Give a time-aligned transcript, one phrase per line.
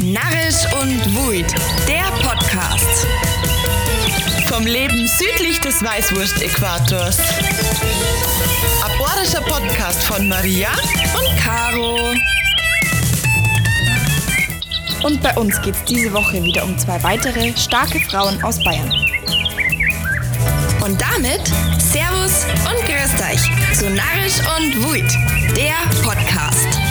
[0.00, 1.52] Narrisch und Wuid,
[1.88, 3.06] der Podcast.
[4.46, 7.18] Vom Leben südlich des Weißwurst-Äquators.
[8.84, 10.68] Aborischer Podcast von Maria
[11.18, 12.14] und Caro.
[15.02, 18.92] Und bei uns geht es diese Woche wieder um zwei weitere starke Frauen aus Bayern.
[20.84, 21.44] Und damit
[21.92, 25.10] Servus und Grüßt euch zu Narrisch und Wuid,
[25.56, 26.87] der Podcast.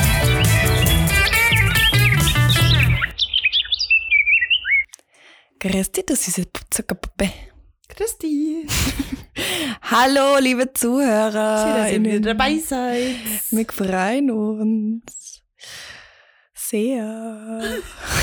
[5.67, 7.29] Christi, du süße Zuckerpuppe.
[7.89, 8.65] Christi.
[9.81, 11.57] Hallo, liebe Zuhörer.
[11.61, 13.15] Schön, dass ihr wieder dabei seid.
[13.51, 15.43] Wir freuen uns.
[16.53, 17.61] Sehr.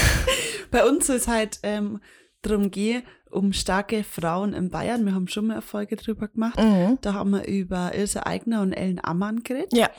[0.70, 2.00] Bei uns es halt ähm,
[2.40, 5.04] darum gehen, um starke Frauen in Bayern.
[5.04, 6.58] Wir haben schon mal eine Folge drüber gemacht.
[6.58, 6.96] Mhm.
[7.02, 9.74] Da haben wir über Ilse Aigner und Ellen Ammann geredet.
[9.74, 9.90] Ja,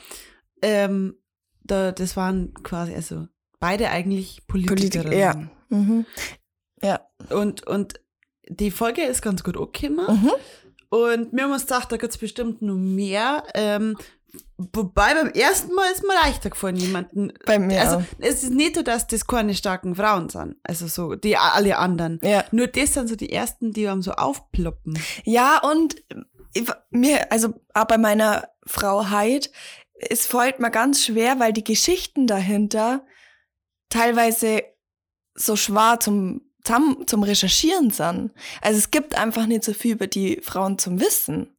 [0.62, 1.14] Ähm,
[1.62, 3.28] da, das waren quasi, also
[3.60, 4.74] beide eigentlich Politiker.
[4.74, 5.50] Politikerinnen.
[5.70, 5.76] Ja.
[5.76, 6.06] Mhm.
[6.82, 7.00] Ja.
[7.30, 8.00] Und, und
[8.48, 10.22] die Folge ist ganz gut angekommen.
[10.22, 10.32] Mhm.
[10.88, 13.42] Und wir haben uns gedacht, da gibt es bestimmt noch mehr.
[13.54, 13.96] Ähm,
[14.56, 17.32] wobei beim ersten Mal ist mir leichter gefallen, jemanden.
[17.44, 18.02] Bei mir Also auch.
[18.18, 20.56] es ist nicht so, dass das keine starken Frauen sind.
[20.62, 22.20] Also so, die alle anderen.
[22.22, 22.44] Ja.
[22.52, 24.98] Nur das sind so die ersten, die haben so aufploppen.
[25.24, 25.96] Ja, und
[26.90, 29.50] mir, also auch bei meiner Frau Heid,
[29.98, 33.04] es fällt mir ganz schwer, weil die Geschichten dahinter
[33.88, 34.62] teilweise
[35.34, 38.32] so schwer zum, zum, zum Recherchieren sind.
[38.60, 41.56] Also es gibt einfach nicht so viel über die Frauen zum Wissen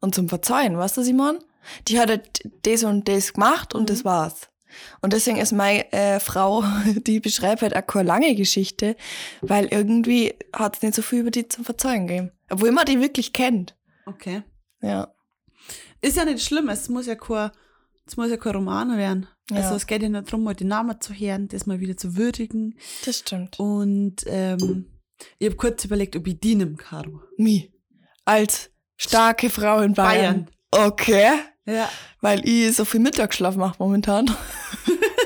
[0.00, 1.38] und zum Verzeihen, weißt du, Simon?
[1.86, 3.86] Die hat halt das und das gemacht und Mhm.
[3.86, 4.48] das war's.
[5.00, 6.62] Und deswegen ist meine äh, Frau,
[7.06, 8.96] die beschreibt halt auch keine lange Geschichte,
[9.40, 12.32] weil irgendwie hat es nicht so viel über die zum Verzeihen gegeben.
[12.50, 13.76] Obwohl man die wirklich kennt.
[14.06, 14.42] Okay.
[14.82, 15.08] Ja.
[16.00, 17.50] Ist ja nicht schlimm, es muss ja kein,
[18.06, 19.26] es muss ja kein Roman werden.
[19.50, 19.56] Ja.
[19.58, 22.16] Also es geht ja nur darum, mal die Namen zu hören, das mal wieder zu
[22.16, 22.78] würdigen.
[23.04, 23.58] Das stimmt.
[23.58, 24.86] Und ähm,
[25.38, 27.22] ich habe kurz überlegt, ob ich die nimm, Caro.
[27.36, 27.72] Mi.
[28.24, 30.48] Als starke Frau in Bayern.
[30.70, 30.86] Bayern.
[30.90, 31.32] Okay.
[31.64, 31.88] Ja.
[32.20, 34.30] Weil ich so viel Mittagsschlaf mache momentan.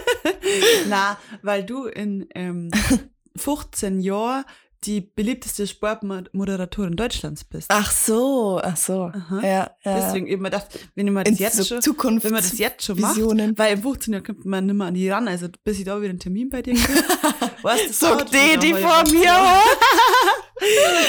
[0.89, 2.71] Na, weil du in ähm,
[3.37, 4.45] 15 Jahren
[4.85, 7.67] die beliebteste Sportmoderatorin Deutschlands bist.
[7.71, 9.13] Ach so, ach so.
[9.15, 9.41] Aha.
[9.41, 10.01] Ja, ja.
[10.01, 12.25] Deswegen, hab mir gedacht, wenn in das jetzt so schon, Zukunft.
[12.25, 13.57] wenn man das jetzt schon macht, Visionen.
[13.57, 16.01] weil im 15 Jahr kommt man nicht mehr an die ran, also bis ich da
[16.01, 17.05] wieder einen Termin bei dir kriege.
[17.63, 19.13] weißt, das dauert die, die vor was.
[19.13, 19.33] mir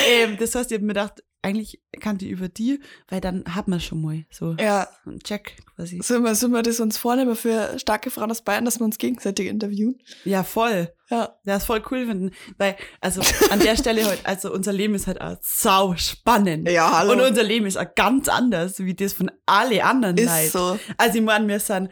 [0.08, 3.68] ähm, Das heißt, ich hab mir gedacht, eigentlich kann die über die, weil dann hat
[3.68, 4.88] man schon mal so Ja.
[5.06, 6.00] einen Check quasi.
[6.02, 8.98] Sollen wir, sollen wir das uns vornehmen für starke Frauen aus Bayern, dass wir uns
[8.98, 10.00] gegenseitig interviewen?
[10.26, 10.92] Ja, voll.
[11.10, 11.38] Ja.
[11.46, 13.22] Das ist voll cool finden, weil, also
[13.52, 16.68] an der Stelle halt, also unser Leben ist halt auch sau spannend.
[16.70, 17.12] Ja, hallo.
[17.14, 20.50] Und unser Leben ist auch ganz anders, wie das von alle anderen Ist Leuten.
[20.50, 20.80] so.
[20.98, 21.90] Also ich meine, wir sind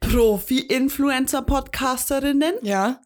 [0.00, 3.00] Profi-Influencer-Podcasterinnen, Ja.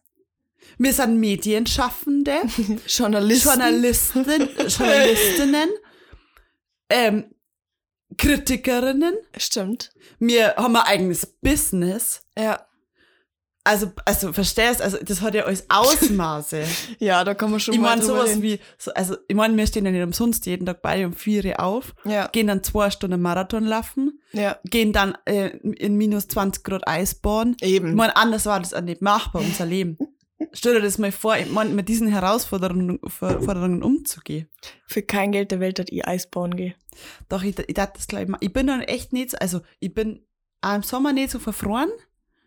[0.77, 2.41] Wir sind Medienschaffende,
[2.87, 3.49] Journalisten.
[3.49, 4.25] Journalisten,
[4.67, 5.69] Journalistinnen,
[6.89, 7.25] ähm,
[8.17, 9.91] Kritikerinnen, Stimmt.
[10.19, 12.21] wir haben ein eigenes Business.
[12.37, 12.65] Ja.
[13.67, 16.63] Also, also verstehst, also das hat ja alles Ausmaße.
[16.99, 18.43] Ja, da kann man schon ich mal meine drüber sowas reden.
[18.43, 21.43] wie, so, also ich meine, wir stehen ja nicht umsonst jeden Tag beide um vier
[21.43, 24.59] Uhr auf, Ja, gehen dann zwei Stunden Marathon laufen, ja.
[24.65, 27.55] gehen dann äh, in minus 20 Grad Eisbahn.
[27.59, 27.89] Eben.
[27.89, 29.97] Ich meine, anders war das auch nicht machbar, unser Leben.
[30.53, 34.49] Stell dir das mal vor, ich meine, mit diesen Herausforderungen Forderungen umzugehen.
[34.87, 36.75] Für kein Geld der Welt hat ich Eisbauen gehen.
[37.29, 38.37] Doch, ich, ich dachte das gleich mal.
[38.41, 40.25] Ich bin dann echt nicht so, also ich bin
[40.61, 41.89] auch im Sommer nicht so verfroren.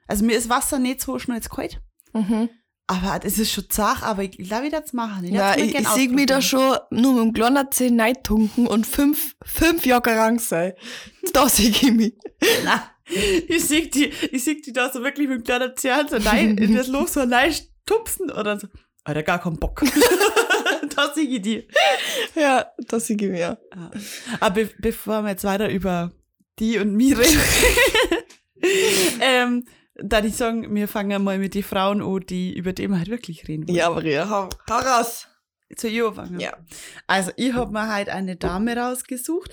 [0.07, 1.81] Also mir ist Wasser nicht so schnell jetzt kalt.
[2.13, 2.49] Mhm.
[2.91, 5.23] Aber es ist schon zart, aber ich glaube, ich das machen.
[5.25, 7.91] Ich Ja, ich, ich sehe mich da schon nur mit dem kleinen Zeh
[8.23, 10.73] tunken und fünf, fünf Jahre krank sein.
[11.35, 12.15] Da sehe ich mich.
[12.65, 12.81] Nein,
[13.49, 16.57] ich sehe die, ich sehe die da so wirklich mit dem kleinen Zern so rein,
[16.57, 18.69] in das Loch so leicht tupsen oder so.
[19.05, 19.83] Alter, gar keinen Bock.
[20.95, 21.69] da sehe ich die.
[22.35, 23.41] Ja, da sehe ich mich.
[23.41, 23.59] Ja.
[24.41, 26.13] Aber be bevor wir jetzt weiter über
[26.59, 27.41] die und mich reden,
[29.21, 32.99] ähm, da ich sagen, wir fangen mal mit den Frauen an, die, über die wir
[32.99, 33.77] halt wirklich reden wollen.
[33.77, 35.27] Ja, Maria, hau, hau raus.
[35.77, 36.41] Zu ihr anfangen.
[36.41, 36.57] Ja.
[37.07, 39.51] Also, ich habe mir halt eine Dame rausgesucht,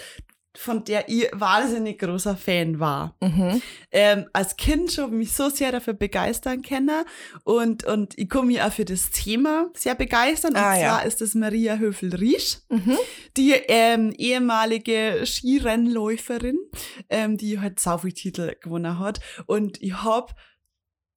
[0.57, 3.15] von der ich wahnsinnig großer Fan war.
[3.21, 3.61] Mhm.
[3.91, 7.05] ähm, als Kind schon mich so sehr dafür begeistern können
[7.43, 10.51] und, und ich komme mich auch für das Thema sehr begeistern.
[10.53, 10.97] Und Ah, zwar ja.
[10.99, 12.97] ist das Maria Höfel-Riesch, Mhm.
[13.37, 16.57] die ähm, ehemalige Skirennläuferin,
[17.09, 19.19] ähm, die halt sau viel Titel gewonnen hat.
[19.45, 20.35] Und ich hab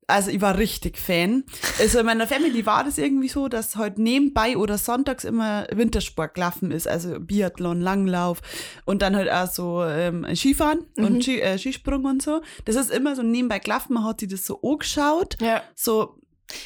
[0.08, 1.44] also ich war richtig Fan.
[1.78, 6.34] Also in meiner Family war das irgendwie so, dass halt nebenbei oder sonntags immer Wintersport
[6.34, 8.40] gelaufen ist, also Biathlon, Langlauf
[8.86, 11.04] und dann halt auch so ähm, Skifahren Mhm.
[11.04, 12.40] und Ski, äh, Skisprung und so.
[12.64, 15.62] Das ist immer so nebenbei gelaufen, man hat sich das so angeschaut, Ja.
[15.76, 16.16] so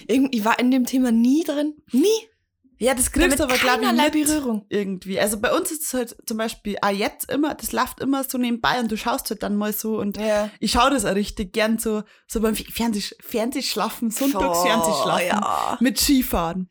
[0.07, 1.75] Irgendwie ich war in dem Thema nie drin.
[1.91, 2.07] Nie.
[2.83, 4.67] Ja, das kriegst du aber, glaube ich, nicht Berührung.
[4.69, 5.21] irgendwie.
[5.21, 8.39] Also bei uns ist es halt zum Beispiel auch jetzt immer, das läuft immer so
[8.39, 10.51] nebenbei und du schaust halt dann mal so und Ja.
[10.59, 15.77] ich schaue das auch richtig gern so, so beim Fernseh, Fernsehschlafen, Sonntagsfernsehschlafen ja.
[15.81, 16.69] mit Skifahren.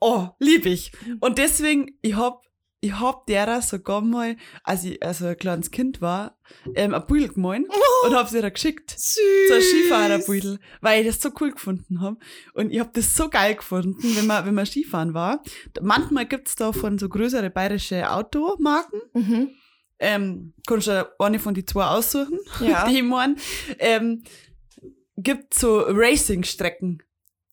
[0.00, 0.92] Oh, lieb ich.
[1.18, 2.42] Und deswegen, ich hab,
[2.80, 6.38] ich hab derer sogar mal, als ich also ein kleines Kind war,
[6.74, 7.66] ähm, ein Büdel gemahlen
[8.04, 8.90] und hab's ihr geschickt.
[8.96, 9.18] Süß.
[9.48, 12.16] So ein Skifahrerbüdel, weil ich das so cool gefunden hab.
[12.54, 15.42] Und ich hab das so geil gefunden, wenn man, wenn man Skifahren war.
[15.80, 19.00] Manchmal gibt's da von so größere bayerische Automarken.
[19.12, 19.50] Mhm.
[19.98, 22.86] Ähm, kannst du eine von die zwei aussuchen, Ja.
[22.88, 23.36] die ich mein.
[23.80, 24.22] Ähm,
[25.16, 27.02] gibt so Racing-Strecken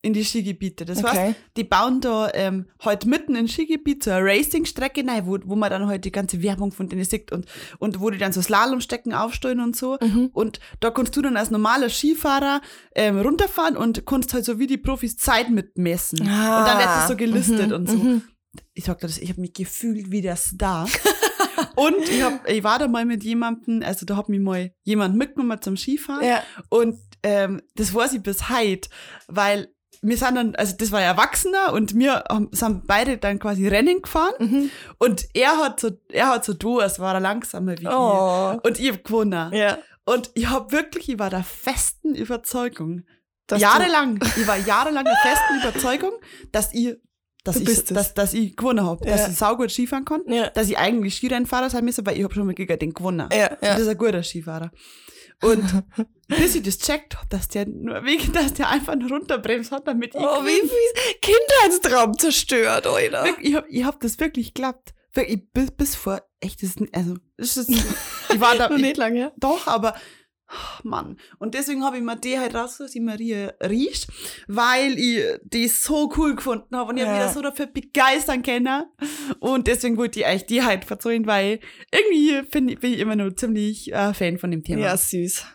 [0.06, 0.86] in die Skigebiete.
[0.86, 1.36] Das heißt, Okay.
[1.58, 5.70] die bauen da ähm, halt mitten in Skigebiet so eine Racing-Strecke rein, wo, wo man
[5.70, 7.46] dann halt die ganze Werbung von denen sieht und,
[7.80, 9.98] und wo die dann so Slalomstecken aufstellen und so.
[10.02, 10.30] Mhm.
[10.34, 12.62] Und da kannst du dann als normaler Skifahrer
[12.96, 16.20] ähm, runterfahren und kannst halt so wie die Profis Zeit mitmessen.
[16.22, 17.98] und dann wird das so gelistet Mhm, und so.
[17.98, 18.22] mhm.
[18.74, 20.88] Ich sag dir das, ich habe mich gefühlt wie der Star.
[21.76, 25.16] und ich, hab, ich war da mal mit jemandem, also da hat mich mal jemand
[25.18, 26.26] mitgenommen zum Skifahren.
[26.26, 26.42] Ja.
[26.70, 28.88] Und ähm, das weiß ich bis heute,
[29.28, 29.68] weil
[30.08, 33.68] wir sind dann, also das war ein Erwachsener und wir haben, sind beide dann quasi
[33.68, 34.70] Rennen gefahren Mhm.
[35.00, 38.54] und er hat so, er hat so du, es war er langsamer wie Oh.
[38.58, 38.64] ich.
[38.66, 39.54] Und ich hab gewonnen.
[39.54, 39.78] Ja.
[40.06, 43.04] Und ich hab wirklich, ich war der festen Überzeugung,
[43.48, 46.12] Dass jahrelang, ich war jahrelang der festen Überzeugung,
[46.52, 46.96] dass ich,
[47.44, 47.86] dass ich, es.
[47.86, 49.28] dass, dass ich gewonnen hab, dass Ja.
[49.30, 50.50] ich saugut Skifahren kann, Du, ja.
[50.50, 53.30] dass ich eigentlich Skirennfahrer sein müsste, weil ich hab schon mal gegen den gewonnen.
[53.32, 53.74] Ja, Und ja.
[53.74, 54.72] das ist ein guter Skifahrer.
[55.42, 55.84] Und
[56.28, 59.88] bis ich das checkt hab, dass der nur wegen, dass der einfach nur runterbremst hat,
[59.88, 61.22] damit ich Oh, wie fies.
[61.22, 63.26] Kindheitstraum zerstört, oder?
[63.42, 64.94] Ich hab, ich hab das wirklich geklappt.
[65.14, 68.82] Wirklich, bis, bis vor, echt, das ist, also, das ist, ich war da, Noch ich,
[68.82, 69.32] nicht lange, ja.
[69.38, 69.96] doch, aber,
[70.56, 71.18] oh Mann.
[71.38, 74.08] Und deswegen habe ich mir die halt rausgesucht, die Maria riecht,
[74.48, 77.12] weil ich die so cool gefunden habe und ich Ja.
[77.12, 78.84] mich da so dafür begeistern können.
[79.40, 81.60] Und deswegen wollte ich euch die halt verzeihen, weil
[81.92, 84.82] irgendwie find ich, bin ich immer noch ziemlich äh, Fan von dem Thema.
[84.82, 85.46] Ja, süß.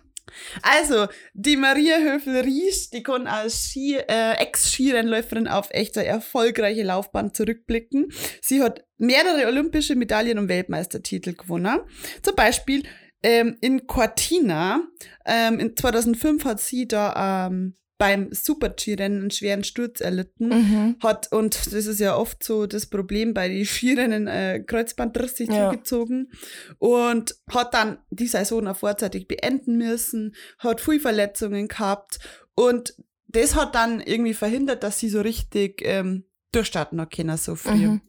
[0.62, 7.34] Also, die Maria Höfel-Ries, die kann als Ski, äh, Ex-Skirennläuferin auf echt eine erfolgreiche Laufbahn
[7.34, 8.12] zurückblicken.
[8.40, 11.80] Sie hat mehrere olympische Medaillen und Weltmeistertitel gewonnen.
[12.22, 12.84] Zum Beispiel
[13.22, 14.80] ähm, in Cortina.
[15.26, 20.96] Ähm, in 2005 hat sie da ähm, beim Super-Skirennen einen schweren Sturz erlitten Mhm.
[21.02, 25.50] hat, und das ist ja oft so das Problem bei den Skirennen, äh, Kreuzbandriss sich
[25.50, 25.70] Ja.
[25.70, 26.30] zugezogen
[26.78, 32.18] und hat dann die Saison auch vorzeitig beenden müssen, hat viel Verletzungen gehabt
[32.54, 32.94] und
[33.28, 37.86] das hat dann irgendwie verhindert, dass sie so richtig ähm, durchstarten hat können, so früh.
[37.86, 38.00] Mhm.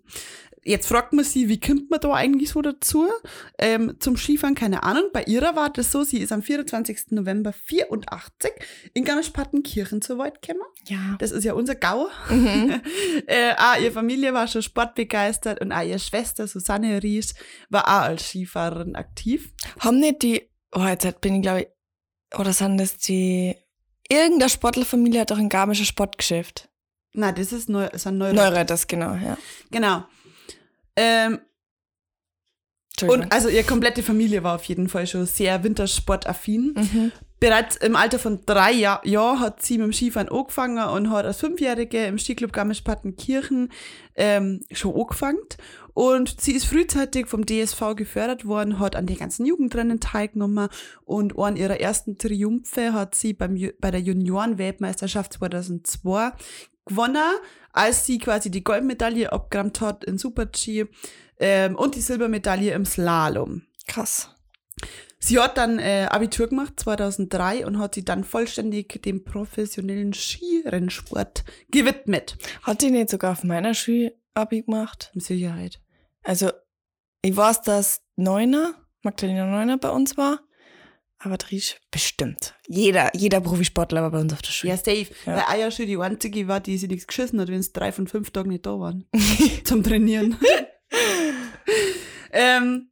[0.63, 3.07] Jetzt fragt man sie, wie kommt man da eigentlich so dazu?
[3.57, 5.05] Ähm, zum Skifahren, keine Ahnung.
[5.11, 7.11] Bei ihrer war das so, sie ist am 24.
[7.11, 8.51] November 84
[8.93, 10.61] in Garmisch-Partenkirchen zur Wald gekommen.
[10.87, 11.15] Ja.
[11.17, 12.07] Das ist ja unser Gau.
[12.29, 12.79] Mhm.
[13.25, 17.33] äh, auch ihre Familie war schon sportbegeistert und auch ihre Schwester Susanne Ries
[17.69, 19.51] war auch als Skifahrerin aktiv.
[19.79, 23.55] Haben nicht die, oh, jetzt bin ich glaube ich, oder sind das die,
[24.07, 26.69] irgendeine Sportlerfamilie hat doch ein garmisches Sportgeschäft.
[27.13, 28.33] Na, das ist neu, das sind Neure.
[28.33, 29.37] Neuretters, genau, ja.
[29.69, 30.05] Genau.
[31.01, 31.39] Ähm,
[33.07, 36.75] und also ihre komplette Familie war auf jeden Fall schon sehr wintersportaffin.
[36.75, 37.11] mhm.
[37.39, 41.25] Bereits im Alter von drei Jahr, Jahren hat sie mit dem Skifahren angefangen und hat
[41.25, 43.71] als Fünfjährige im Skiclub Garmisch-Partenkirchen
[44.13, 45.39] ähm, schon angefangen.
[45.95, 50.69] Und sie ist frühzeitig vom DSV gefördert worden, hat an den ganzen Jugendrennen teilgenommen
[51.03, 56.33] und einen ihrer ersten Triumphe hat sie beim, bei der Junioren-Weltmeisterschaft 2002
[56.85, 57.17] gewonnen,
[57.73, 60.85] als sie quasi die Goldmedaille abgerammt hat in Super-G
[61.39, 63.63] ähm, und die Silbermedaille im Slalom.
[63.87, 64.35] Krass.
[65.19, 71.43] Sie hat dann äh, Abitur gemacht 2003 und hat sich dann vollständig dem professionellen Skirennsport
[71.69, 72.37] gewidmet.
[72.63, 75.11] Hat die nicht sogar auf meiner Schule Abi gemacht?
[75.13, 75.79] Mit Sicherheit.
[76.23, 76.51] Also,
[77.21, 78.73] ich weiß, dass Neuner,
[79.03, 80.39] Magdalena Neuner bei uns war,
[81.23, 82.55] aber Driesch bestimmt.
[82.67, 84.71] Jeder, jeder Profisportler war bei uns auf der Schule.
[84.71, 85.07] Ja, safe.
[85.25, 85.35] Ja.
[85.35, 88.07] Weil Aya schon die einzige war, die sie nichts geschissen hat, wenn es drei von
[88.07, 89.07] fünf Tagen nicht da waren.
[89.63, 90.37] zum Trainieren.
[92.31, 92.89] ähm,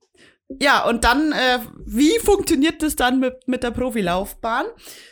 [0.62, 4.66] ja, und dann, äh, wie funktioniert das dann mit, mit der Profilaufbahn?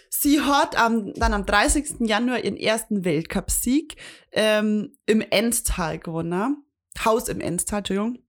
[0.09, 2.07] Sie hat am, dann am 30.
[2.07, 3.95] Januar ihren ersten Weltcupsieg
[4.31, 6.63] ähm, im Enstal gewonnen.
[7.03, 8.19] Haus im Enstal, Entschuldigung.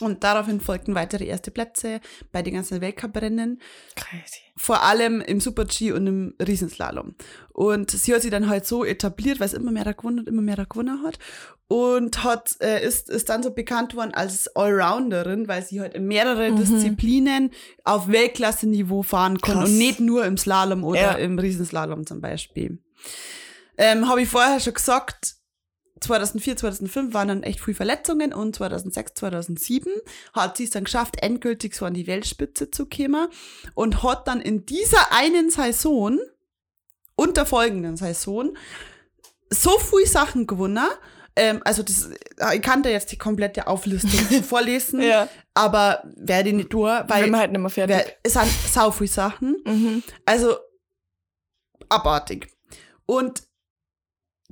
[0.00, 2.00] Und daraufhin folgten weitere erste Plätze
[2.30, 3.60] bei den ganzen Weltcuprennen
[3.96, 4.38] Crazy.
[4.56, 7.16] vor allem im Super-G und im Riesenslalom.
[7.52, 10.28] Und sie hat sich dann halt so etabliert, weil es immer mehr da gewonnen und
[10.28, 11.18] immer mehr da gewonnen hat.
[11.66, 16.06] Und hat, äh, ist, ist dann so bekannt worden als Allrounderin, weil sie halt in
[16.06, 16.56] mehrere Mhm.
[16.56, 17.50] Disziplinen
[17.84, 19.68] auf Weltklasse-Niveau fahren kann Krass.
[19.68, 21.12] und nicht nur im Slalom oder Ja.
[21.14, 22.78] im Riesenslalom zum Beispiel.
[23.76, 25.34] Ähm, Habe ich vorher schon gesagt,
[26.00, 29.92] 2004, 2005 waren dann echt viele Verletzungen und 2006, 2007
[30.32, 33.28] hat sie es dann geschafft, endgültig so an die Weltspitze zu kommen
[33.74, 36.18] und hat dann in dieser einen Saison
[37.16, 38.56] und der folgenden Saison
[39.50, 40.86] so viele Sachen gewonnen.
[41.34, 42.10] Ähm, also das,
[42.54, 44.10] ich kann da jetzt die komplette Auflistung
[44.42, 45.28] vorlesen, Ja.
[45.54, 47.96] aber werde ich nicht durch, Weil wir halt nicht mehr fertig.
[47.96, 49.56] wer- es sind sau viele Sachen.
[49.64, 50.02] Mhm.
[50.26, 50.56] Also
[51.88, 52.48] abartig.
[53.06, 53.42] Und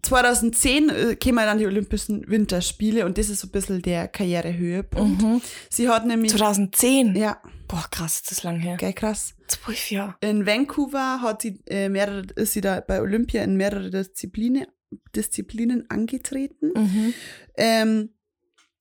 [0.03, 5.23] 2010 äh, kämen dann die Olympischen Winterspiele und das ist so ein bisschen der Karrierehöhepunkt.
[5.23, 5.41] Mhm.
[5.71, 6.33] Sie hat nämlich.
[6.33, 7.17] 2010.
[7.17, 8.77] Ja, Boah, krass, das ist lang her.
[8.77, 9.35] geil, krass.
[9.49, 10.15] Zwölf Jahre.
[10.21, 14.67] In Vancouver hat sie äh, mehrere, ist sie da bei Olympia in mehrere Disziplinen,
[15.15, 16.73] Disziplinen angetreten.
[16.75, 17.15] Mhm.
[17.57, 18.11] Ähm,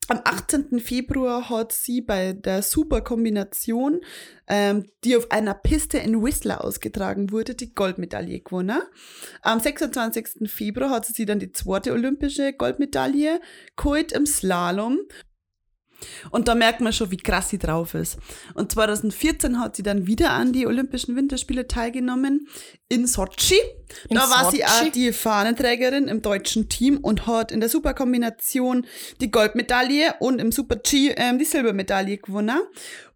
[0.08, 0.80] am 18.
[0.80, 4.02] Februar hat sie bei der Superkombination,
[4.48, 8.82] ähm, die auf einer Piste in Whistler ausgetragen wurde, die Goldmedaille gewonnen.
[9.42, 10.50] Am 26.
[10.50, 13.40] Februar hat sie dann die zweite olympische Goldmedaille
[13.76, 15.00] geholt im Slalom.
[16.32, 18.18] Und da merkt man schon, wie krass sie drauf ist.
[18.54, 22.48] Und 2014 hat sie dann wieder an die Olympischen Winterspiele teilgenommen
[22.90, 23.60] in Sochi.
[24.10, 24.88] In da war sie Sochi?
[24.88, 28.86] auch die Fahnenträgerin im deutschen Team und hat in der Superkombination
[29.22, 32.60] die Goldmedaille und im Super G ähm, die Silbermedaille gewonnen.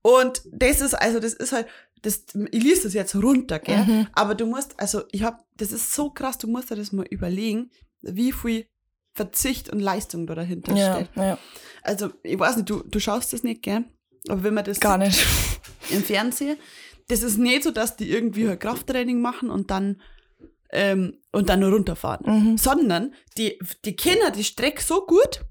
[0.02, 1.68] Und das ist, also das ist halt,
[2.02, 3.84] das, ich lese das jetzt runter, gell?
[3.86, 4.08] Mhm.
[4.14, 7.06] Aber du musst, also ich hab, das ist so krass, du musst dir das mal
[7.10, 7.72] überlegen,
[8.02, 8.66] wie viel
[9.20, 11.10] Verzicht und Leistung da dahinter Ja, steht.
[11.16, 11.38] ja,
[11.84, 13.84] Also, ich weiß nicht, du, du schaust das nicht, gell?
[14.30, 15.26] Aber wenn man das gar nicht.
[15.90, 16.58] im Fernsehen,
[17.10, 20.02] das ist nicht so, dass die irgendwie halt Krafttraining machen und dann
[20.72, 22.58] ähm, und dann nur runterfahren, Mhm.
[22.58, 25.42] sondern die die kennen die Strecke so gut,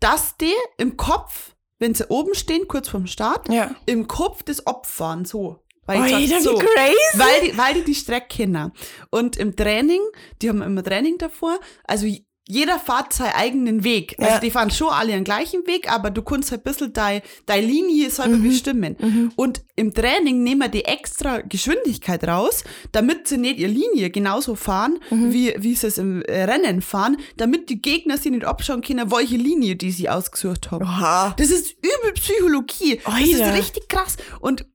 [0.00, 3.74] dass die im Kopf, wenn sie oben stehen, kurz vorm Start, Ja.
[3.86, 5.62] im Kopf das abfahren so.
[5.86, 7.18] Weil wie so, crazy.
[7.18, 8.72] weil die, weil die die Strecke kennen.
[9.10, 10.00] Und im Training,
[10.40, 12.06] die haben immer Training davor, also
[12.48, 14.16] jeder fährt seinen eigenen Weg.
[14.18, 14.38] Also Ja.
[14.40, 17.66] die fahren schon alle den gleichen Weg, aber du kannst halt ein bisschen deine deine
[17.66, 18.42] Linie selber Mhm.
[18.48, 19.32] bestimmen.
[19.36, 24.54] Und im Training nehmen wir die extra Geschwindigkeit raus, damit sie nicht ihre Linie genauso
[24.56, 25.32] fahren, Mhm.
[25.32, 29.10] wie, wie sie es im äh, Rennen fahren, damit die Gegner sie nicht abschauen können,
[29.12, 30.84] welche Linie die sie ausgesucht haben.
[30.84, 31.34] Oha.
[31.38, 33.00] Das ist übel Psychologie.
[33.04, 34.16] Das ist richtig krass.
[34.40, 34.66] Und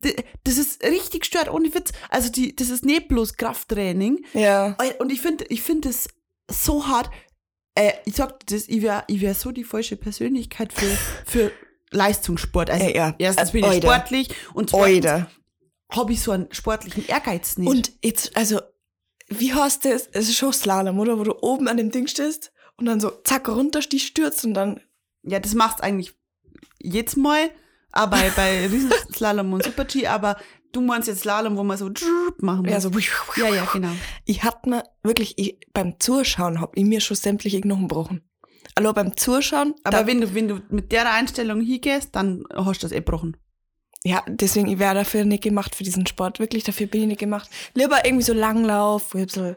[0.45, 1.91] das ist richtig stört, ohne Witz.
[2.09, 4.23] Also die, das ist nicht bloß Krafttraining.
[4.33, 4.77] Ja.
[4.99, 6.07] Und ich finde ich finde das
[6.49, 7.09] so hart.
[7.77, 11.51] Äh, ich sag das, ich wäre ich wär so die falsche Persönlichkeit für, für
[11.91, 12.69] Leistungssport.
[12.69, 13.15] Also Ja, ja.
[13.19, 13.87] erstens bin ich Alter.
[13.87, 15.25] sportlich und zweitens
[15.91, 17.69] habe ich so einen sportlichen Ehrgeiz nicht.
[17.69, 18.59] Und jetzt, also,
[19.29, 20.09] wie heißt das?
[20.11, 21.17] Es ist schon Slalom, oder?
[21.19, 24.53] Wo du oben an dem Ding stehst und dann so zack runter die stürzt und
[24.53, 24.81] dann.
[25.23, 26.13] ja, das machst eigentlich
[26.79, 27.49] jetzt mal,
[27.91, 30.37] aber bei, bei Riesenslalom und Super-G, aber
[30.77, 31.89] du meinst jetzt Slalom, wo man so
[32.39, 32.71] machen muss.
[32.71, 32.91] Ja, so.
[33.37, 33.91] ja, ja, genau.
[34.25, 38.21] Ich hatte mir wirklich, ich, beim Zuschauen hab ich mir schon sämtliche Knochen gebrochen.
[38.75, 42.83] Also beim Zuschauen, Aber da, wenn du, wenn du mit der Einstellung hingehst, dann hast
[42.83, 43.37] du das eh gebrochen.
[44.03, 46.39] ja, deswegen, ich wäre dafür nicht gemacht für diesen Sport.
[46.39, 47.49] Wirklich, dafür bin ich nicht gemacht.
[47.73, 49.55] Lieber irgendwie so Langlauf, wo ich bisschen,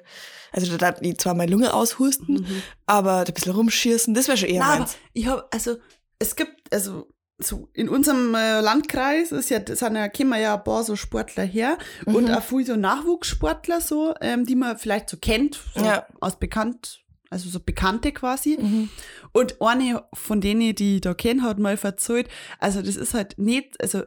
[0.53, 2.47] also da darf ich zwar meine Lunge aushusten,
[2.87, 4.97] aber ein bisschen rumschießen, das wäre schon eher aber meins.
[5.13, 5.77] ich habe, also,
[6.19, 7.09] es gibt, also,
[7.43, 11.45] so in unserem äh, Landkreis ist ja, sind ja, kommen ja ein paar so Sportler
[11.45, 12.35] her und Mhm.
[12.35, 16.07] auch viele so Nachwuchssportler so, ähm, die man vielleicht so kennt, so Ja.
[16.21, 18.59] aus bekannt, also so Bekannte quasi.
[18.61, 18.89] Mhm.
[19.33, 22.29] Und eine von denen, die ich da kenne, hat mal verzählt,
[22.59, 24.03] also das ist halt nicht, also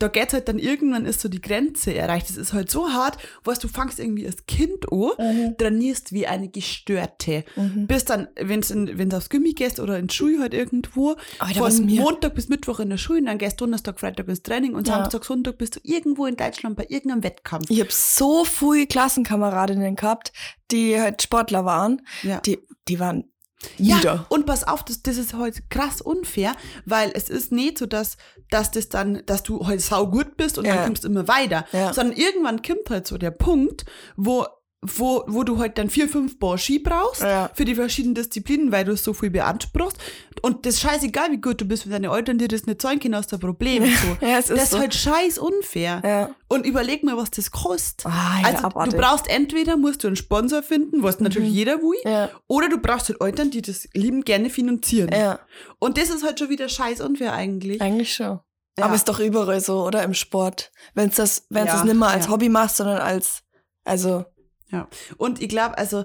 [0.00, 2.30] da geht halt dann irgendwann ist so die Grenze erreicht.
[2.30, 6.48] Das ist halt so hart, was du fangst irgendwie als Kind an, trainierst wie eine
[6.48, 7.44] Gestörte.
[7.54, 7.86] Mhm.
[7.86, 11.86] Bis dann, wenn du aufs Gummi gehst oder in die Schule halt irgendwo, Alter, von
[11.86, 14.94] Montag bis Mittwoch in der Schule, dann gehst du Donnerstag, Freitag ins Training und Ja.
[14.94, 17.68] Samstag, Sonntag bist du irgendwo in Deutschland bei irgendeinem Wettkampf.
[17.68, 20.32] Ich habe so viele Klassenkameradinnen gehabt,
[20.70, 22.00] die halt Sportler waren.
[22.22, 22.40] Ja.
[22.40, 23.29] Die, die waren
[23.76, 24.26] Ja, nieder.
[24.30, 26.54] und pass auf, das, das ist heute krass unfair,
[26.86, 28.16] weil es ist nicht so, dass,
[28.50, 30.76] dass das dann, dass du heute sau gut bist und Ja.
[30.76, 31.92] dann kommst du immer weiter, Ja.
[31.92, 33.84] sondern irgendwann kommt halt so der Punkt,
[34.16, 34.46] wo
[34.82, 37.50] wo, wo du halt dann vier, fünf Bar Ski brauchst Ja.
[37.52, 39.98] für die verschiedenen Disziplinen, weil du so viel beanspruchst.
[40.42, 42.98] Und das ist scheißegal, wie gut du bist, wenn deine Eltern dir das nicht zahlen
[42.98, 43.84] können, hast du ein Problem.
[43.84, 44.16] So.
[44.26, 44.78] Ja, es ist das ist so.
[44.78, 46.00] halt scheiß unfair.
[46.04, 46.34] Ja.
[46.48, 48.06] Und überleg mal, was das kostet.
[48.06, 48.94] Ah, ja, also abartig.
[48.94, 52.10] du brauchst entweder musst du einen Sponsor finden, was natürlich jeder will, Mhm.
[52.10, 52.30] Ja.
[52.46, 55.10] oder du brauchst halt Eltern, die das lieben gerne finanzieren.
[55.12, 55.40] Ja,
[55.78, 57.80] Und das ist halt schon wieder scheiß unfair eigentlich.
[57.80, 58.40] eigentlich schon.
[58.78, 58.84] Ja.
[58.86, 60.02] Aber ist doch überall so, oder?
[60.04, 60.70] Im Sport.
[60.94, 62.32] Wenn das, wenn Ja, das nicht mehr als ja.
[62.32, 63.42] Hobby machst, sondern als,
[63.84, 64.24] also,
[64.70, 64.88] Ja.
[65.18, 66.04] Und ich glaube, also,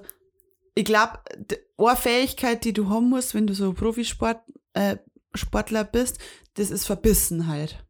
[0.74, 1.20] ich glaube,
[1.78, 4.40] eine Fähigkeit, die du haben musst, wenn du so Profisport,
[4.74, 4.96] äh,
[5.34, 6.18] Sportler bist,
[6.54, 7.82] das ist Verbissenheit.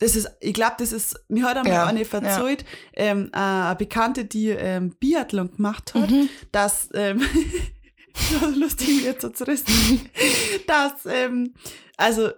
[0.00, 2.64] das ist, ich glaube, das ist, mir hat einmal Ja, eine verzeiht,
[2.94, 6.28] ähm, äh, eine Bekannte, die ähm, Biathlon gemacht hat, Mhm.
[6.50, 7.22] dass, ähm,
[8.40, 10.10] so lustig, jetzt so zerrissen,
[10.66, 11.54] dass, ähm,
[11.96, 12.30] also,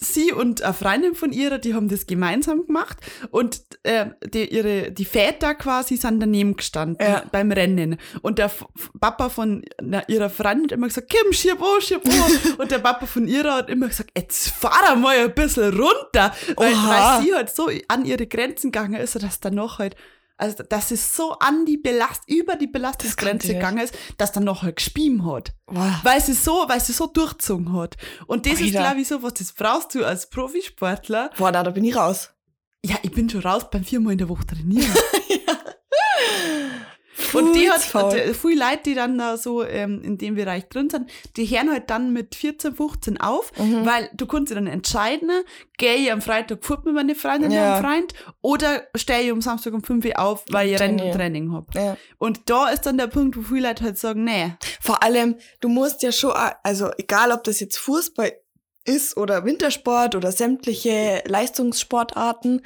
[0.00, 2.98] sie und eine Freundin von ihrer, die haben das gemeinsam gemacht
[3.30, 7.22] und äh, die, ihre, die Väter quasi sind daneben gestanden Ja.
[7.32, 7.96] beim Rennen.
[8.22, 8.66] Und der F
[9.00, 12.54] Papa von na, ihrer Freundin hat immer gesagt, Kim, schieb an, schieb an.
[12.58, 16.34] und der Papa von ihrer hat immer gesagt, jetzt fahr mal ein bisschen runter.
[16.56, 19.96] Weil, weil sie halt so an ihre Grenzen gegangen ist, dass dann noch halt
[20.38, 24.62] also, dass es so an die Belast, über die Belastungsgrenze gegangen ist, dass dann noch
[24.62, 25.92] halt gespieben hat Wow.
[26.02, 27.96] weil sie so, weil sie so durchzogen hat.
[28.26, 28.80] Und das ist, Alter.
[28.80, 31.30] glaube ich, so, was das brauchst du als Profisportler.
[31.38, 32.30] Boah, na, da bin ich raus.
[32.84, 34.86] Ja, ich bin schon raus beim viermal in der Woche trainieren.
[37.36, 41.10] Und die hat, viele Leute, die dann da so ähm, in dem Bereich drin sind,
[41.36, 43.84] die hören halt dann mit 14, 15 auf, Mhm.
[43.86, 45.30] weil du kannst dich dann entscheiden,
[45.78, 47.60] gehe ich am Freitag fort mit meiner Freundin Ja.
[47.60, 50.92] oder einem Freund oder stehe ich am Samstag um 5 Uhr auf, weil ich Rennen
[50.94, 51.18] und Trainieren.
[51.18, 51.66] Training habe.
[51.74, 51.96] Ja.
[52.18, 55.68] Und da ist dann der Punkt, wo viele Leute halt sagen, nee, Vor allem, du
[55.68, 58.32] musst ja schon, also egal ob das jetzt Fußball
[58.84, 62.62] ist oder Wintersport oder sämtliche Leistungssportarten,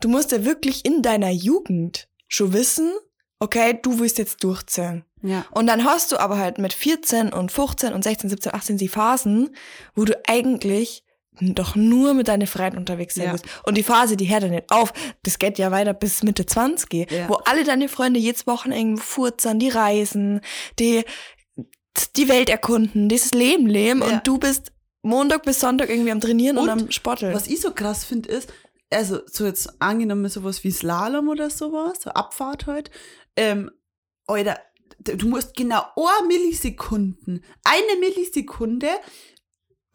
[0.00, 2.92] du musst ja wirklich in deiner Jugend schon wissen,
[3.40, 5.04] okay, du willst jetzt durchzählen.
[5.22, 5.44] ja.
[5.50, 8.88] Und dann hast du aber halt mit 14 und 15 und 16, 17, 18 die
[8.88, 9.54] Phasen,
[9.94, 11.02] wo du eigentlich
[11.40, 13.32] doch nur mit deinen Freunden unterwegs sein Ja.
[13.32, 13.46] willst.
[13.64, 14.92] Und die Phase, die hört ja nicht auf.
[15.24, 17.28] Das geht ja weiter bis Mitte 20, Ja.
[17.28, 20.40] wo alle deine Freunde jedes Wochenende furzern, die reisen,
[20.78, 21.04] die
[22.16, 24.06] die Welt erkunden, dieses Leben leben Ja.
[24.06, 24.72] und du bist
[25.02, 27.34] Montag bis Sonntag irgendwie am Trainieren und, Und am Sporteln.
[27.34, 28.52] Was ich so krass finde, ist,
[28.90, 32.90] also so jetzt angenommen sowas wie Slalom oder sowas, so Abfahrt halt,
[33.36, 33.70] ähm,
[34.26, 34.58] Alter,
[35.00, 38.88] du musst genau eine Millisekunden, eine Millisekunde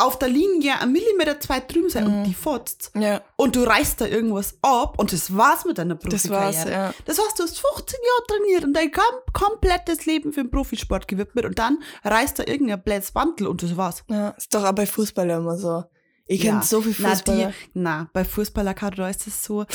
[0.02, 2.24] auf der Linie ein Millimeter zwei drüben sein und Mhm.
[2.24, 6.04] die fotzt Ja, und du reißt da irgendwas ab und das war's mit deiner das
[6.24, 6.56] Profikarriere.
[6.56, 6.94] war's, ja.
[7.06, 9.04] Das heißt, du hast 15 Jahre trainiert und dein kom
[9.34, 14.04] komplettes Leben für den Profisport gewidmet und dann reißt da irgendein blödes und das war's.
[14.10, 14.30] ja.
[14.30, 15.84] Ist doch auch bei Fußballern immer so.
[16.32, 16.52] Ich Ja.
[16.52, 17.48] kenne so viel Na, Fußballer.
[17.48, 19.66] die, na, bei Fußballer da ist es so,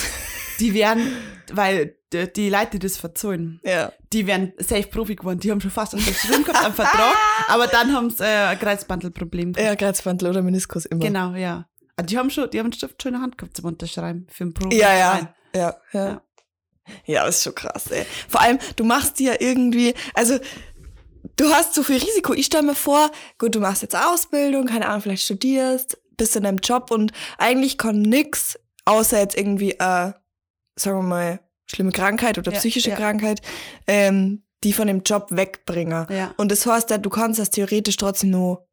[0.61, 1.11] die werden,
[1.51, 3.91] weil die, die Leute, die das verzahlen, ja.
[4.13, 7.13] die werden safe Profi geworden, die haben schon fast unterschrieben gehabt am Vertrag,
[7.49, 9.67] aber dann haben sie äh, ein Kreuzbandelproblem gehabt.
[9.67, 11.01] Ja, Kreuzbandel oder Meniskus immer.
[11.03, 11.67] Genau, ja.
[11.97, 14.25] Ah, Die haben schon, die haben einen Stift schon in der Hand gehabt zum Unterschreiben
[14.31, 14.77] für einen Profi.
[14.77, 15.35] Ja, ja.
[15.53, 15.59] Ja,
[15.91, 16.07] ja.
[16.07, 16.21] Ja.
[17.05, 18.05] Ja, ist schon krass, ey.
[18.29, 20.37] Vor allem, du machst dir irgendwie, also
[21.35, 22.33] du hast so viel Risiko.
[22.33, 26.43] Ich stelle mir vor, gut, du machst jetzt Ausbildung, keine Ahnung, vielleicht studierst, bist in
[26.43, 30.13] deinem Job und eigentlich kann nix, außer jetzt irgendwie, äh,
[30.77, 32.95] sagen wir mal, schlimme Krankheit oder Ja, psychische ja.
[32.95, 33.41] Krankheit,
[33.87, 36.07] ähm, die von dem Job wegbringen.
[36.09, 36.33] Ja.
[36.37, 38.67] Und das heißt, ja, du kannst das theoretisch trotzdem nur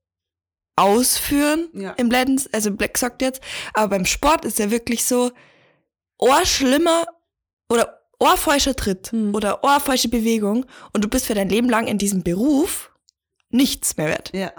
[0.76, 1.92] ausführen Ja.
[1.92, 3.40] im Blenden, also Black sagt jetzt,
[3.74, 5.30] aber beim Sport ist ja wirklich so,
[6.18, 7.04] Ohr schlimmer
[7.68, 9.34] oder ohrfeuscher Tritt Hm.
[9.34, 12.90] oder ohrfeusche Bewegung und du bist für dein Leben lang in diesem Beruf
[13.50, 14.30] nichts mehr wert.
[14.32, 14.52] Ja.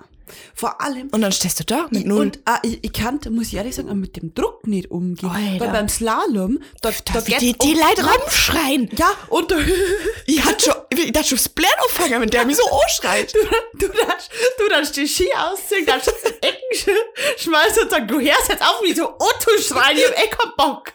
[0.55, 2.21] Vor allem, Und dann stehst du da mit null.
[2.21, 5.29] Und ah, ich, ich kann, muss ich ehrlich sagen, mit dem Druck nicht umgehen.
[5.29, 5.65] Alter.
[5.65, 8.89] Weil beim Slalom, da, da, da, wie geht's die, die Leute rumschreien.
[8.97, 9.55] Ja, und du,
[10.25, 13.33] Ich hatte schon, ich hatte schon Plan auffangen, wenn der mich so anschreit.
[13.73, 16.09] du, darfst, du darfst die Ski ausziehen, darfst
[16.41, 20.17] Ecken sch- schmeißen und sagen, du hörst jetzt auf, wie so Otto schreien, ich hab
[20.23, 20.93] eh keinen Bock.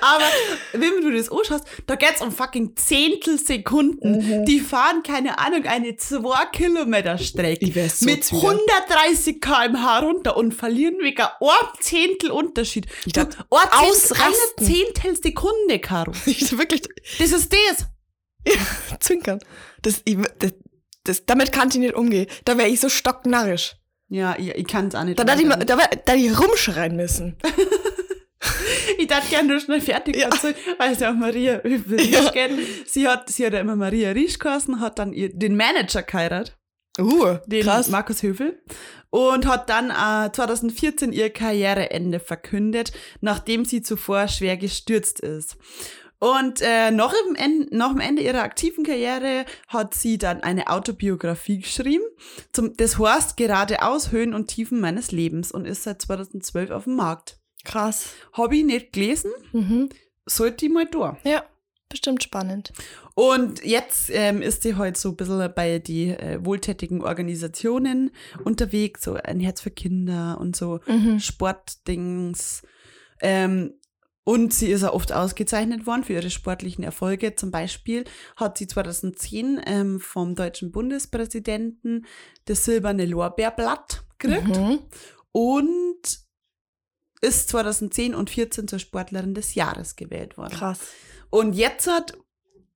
[0.00, 0.24] Aber
[0.72, 4.40] wenn du das anschaust, da geht's um fucking Zehntelsekunden.
[4.40, 4.44] Mhm.
[4.44, 7.66] Die fahren, keine Ahnung, eine 2 Kilometer Strecke.
[7.88, 8.50] So mit zwider.
[8.50, 12.86] 130 km/h runter und verlieren wegen einem Zehntel Unterschied.
[13.06, 14.22] Ich Du, dachte, ein Zehntel-.
[14.58, 16.12] Eine Zehntelsekunde, Caro.
[16.26, 16.82] Ich wirklich
[17.18, 17.86] Das ist das.
[19.00, 19.38] zwinkern.
[19.82, 20.52] Das, ich, das,
[21.04, 22.26] das, damit kann ich nicht umgehen.
[22.44, 23.76] Da wäre ich so stocknarrisch.
[24.08, 25.18] Ja, ich, ich kann es auch nicht.
[25.18, 27.36] Da hätte ich, da, da ich rumschreien müssen.
[28.98, 30.24] Ich dachte gerne nur schnell fertig Ja.
[30.28, 32.30] erzählen, weil es ja Maria Risch Ja.
[32.30, 32.50] geht.
[32.88, 36.56] Sie hat, sie hat ja immer Maria Risch geheißen, hat dann ihr, den Manager geheiratet,
[36.98, 37.88] Uh, den krass.
[37.90, 38.62] Markus Höfel,
[39.10, 45.56] und hat dann äh, 2014 ihr Karriereende verkündet, nachdem sie zuvor schwer gestürzt ist.
[46.18, 50.68] Und äh, nach, dem Ende, nach dem Ende ihrer aktiven Karriere hat sie dann eine
[50.68, 52.04] Autobiografie geschrieben.
[52.54, 56.96] Zum, das heißt geradeaus Höhen und Tiefen meines Lebens und ist seit 2012 auf dem
[56.96, 57.38] Markt.
[57.66, 58.14] Krass.
[58.32, 59.88] Habe ich nicht gelesen, Mhm.
[60.24, 61.18] sollte ich mal da.
[61.24, 61.44] Ja,
[61.88, 62.72] bestimmt spannend.
[63.14, 68.10] Und jetzt ähm, ist sie halt so ein bisschen bei die äh, wohltätigen Organisationen
[68.44, 71.18] unterwegs, so ein Herz für Kinder und so Mhm.
[71.20, 72.62] Sportdings.
[73.20, 73.74] Ähm,
[74.24, 77.36] und sie ist auch oft ausgezeichnet worden für ihre sportlichen Erfolge.
[77.36, 78.04] Zum Beispiel
[78.36, 82.06] hat sie 2010 ähm, vom deutschen Bundespräsidenten
[82.46, 84.48] das silberne Lorbeerblatt gekriegt.
[84.48, 84.80] Mhm.
[85.30, 86.25] Und
[87.20, 90.54] ist 2010 und 14 zur Sportlerin des Jahres gewählt worden.
[90.54, 90.80] Krass.
[91.30, 92.16] Und jetzt hat,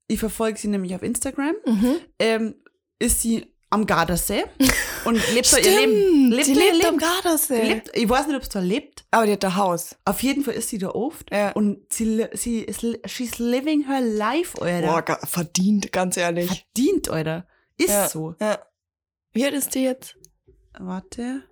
[0.08, 1.96] ich verfolge sie nämlich auf Instagram, Mhm.
[2.18, 2.54] ähm,
[2.98, 4.44] ist sie am Gardasee
[5.04, 6.32] und lebt da ihr Stimmt, Leben.
[6.32, 6.98] Lebt sie da ihr lebt am Leben.
[6.98, 7.62] Gardasee.
[7.62, 9.04] Lebt, ich weiß nicht, ob es da lebt.
[9.12, 9.94] Aber die hat ein Haus.
[10.04, 11.30] Auf jeden Fall ist sie da oft.
[11.32, 11.52] Ja.
[11.52, 15.02] Und sie, sie ist, she's living her life, Alter.
[15.02, 16.48] Boah, verdient, ganz ehrlich.
[16.48, 17.46] Verdient, Alter.
[17.76, 18.08] Ist ja.
[18.08, 18.34] so.
[18.40, 18.58] Ja.
[19.32, 20.16] Wie alt ist die jetzt?
[20.78, 21.44] Warte.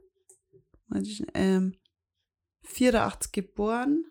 [0.89, 1.75] Warte, Ähm,
[2.69, 4.05] 84 geboren.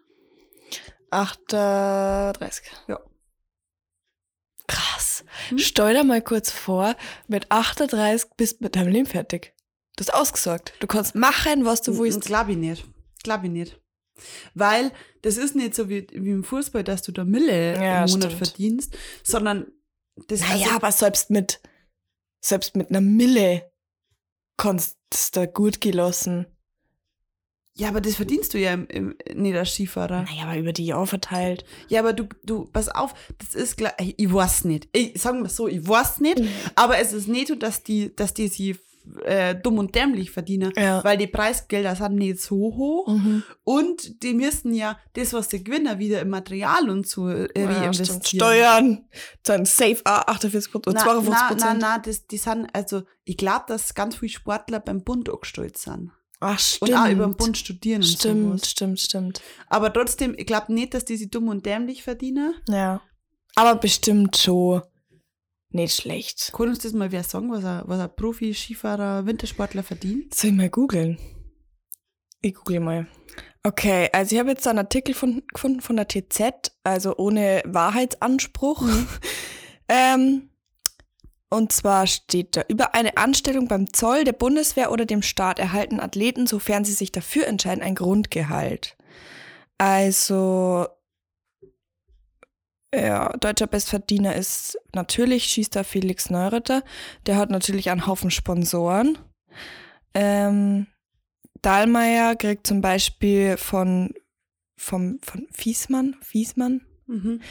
[1.11, 2.65] 38.
[2.87, 2.99] Ja.
[4.67, 5.23] Krass.
[5.49, 5.57] Hm?
[5.59, 6.95] Stell dir mal kurz vor,
[7.27, 9.53] mit 38 bist du mit deinem Leben fertig.
[9.95, 10.73] Du hast ausgesorgt.
[10.79, 12.21] Du kannst machen, was du willst.
[12.21, 12.85] Glaube ich nicht.
[13.23, 13.81] Glaube ich nicht.
[14.53, 14.91] Weil
[15.21, 18.31] das ist nicht so wie, wie im Fußball, dass du da Mille Ja, im Monat
[18.33, 18.47] stimmt.
[18.47, 19.71] verdienst, sondern
[20.27, 21.61] das Naja, also, aber selbst mit,
[22.43, 23.71] selbst mit einer Mille
[24.57, 26.47] kannst du da gut gelassen.
[27.77, 30.23] Ja, aber das verdienst du ja im, im, nicht als Skifahrer.
[30.23, 31.63] Naja, aber über die Jahre verteilt.
[31.89, 34.87] Ja, aber du, du, pass auf, das ist klar, ich weiß nicht.
[34.93, 36.47] Ich sagen wir so, ich weiß nicht, Mhm.
[36.75, 38.75] aber es ist nicht so, dass die, dass die sie
[39.23, 41.01] äh, dumm und dämlich verdienen, Ja.
[41.01, 43.41] weil die Preisgelder sind nicht so hoch Mhm.
[43.63, 47.67] und die müssen ja das, was sie gewinnen, wieder im Material und so äh, Ja,
[47.69, 48.21] reinvestieren.
[48.25, 49.05] Steuern.
[49.43, 51.79] Dann safe ah, 48 Prozent, Na, 52 na, na, Prozent.
[51.81, 56.11] na, das, die sind, also ich glaube, dass ganz viele Sportler beim Bund angestellt sind.
[56.39, 56.91] Ach, stimmt.
[56.91, 58.69] Und auch über den Bund studieren und Stimmt, sowas.
[58.69, 59.41] stimmt, stimmt.
[59.67, 62.53] Aber trotzdem, ich glaube nicht, dass die sie dumm und dämlich verdienen.
[62.69, 63.01] Ja.
[63.55, 64.83] Aber bestimmt schon
[65.69, 66.51] nicht schlecht.
[66.55, 70.33] Kann uns das mal wer sagen, was ein, was ein Profi-Skifahrer, Wintersportler verdient?
[70.33, 71.17] Soll ich mal googeln?
[72.41, 73.07] Ich google mal.
[73.63, 77.63] Okay, also ich habe jetzt da einen Artikel von, gefunden von der TZ, also ohne
[77.65, 78.87] Wahrheitsanspruch.
[79.89, 80.49] ähm,
[81.49, 85.99] und zwar steht da, über eine Anstellung beim Zoll, der Bundeswehr oder dem Staat erhalten
[85.99, 88.97] Athleten, sofern sie sich dafür entscheiden, ein Grundgehalt.
[89.77, 90.87] Also,
[92.93, 96.83] ja, deutscher Bestverdiener ist natürlich Schießer Felix Neuretter.
[97.25, 99.17] Der hat natürlich einen Haufen Sponsoren.
[100.13, 100.87] Ähm,
[101.61, 104.13] Dahlmeier kriegt zum Beispiel von,
[104.77, 107.41] vom, von Fiesmann, Fiesmann Mhm.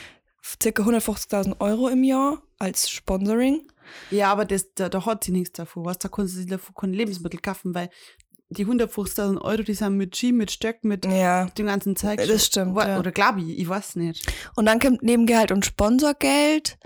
[0.61, 3.73] circa 150.000 Euro im Jahr als Sponsoring.
[4.11, 5.85] Ja, aber das, da, da hat sie nichts davon.
[5.85, 7.91] Was, da kann sie davon keine Lebensmittel kaufen, weil
[8.49, 11.47] die 150.000 Euro, die sind mit Ski, mit Stöck, mit Ja.
[11.47, 12.19] dem ganzen Zeug.
[12.27, 12.99] Das stimmt, Wa- ja.
[12.99, 14.25] Oder glaube ich, ich weiß nicht.
[14.55, 16.79] Und dann kommt Nebengehalt und Sponsorgeld.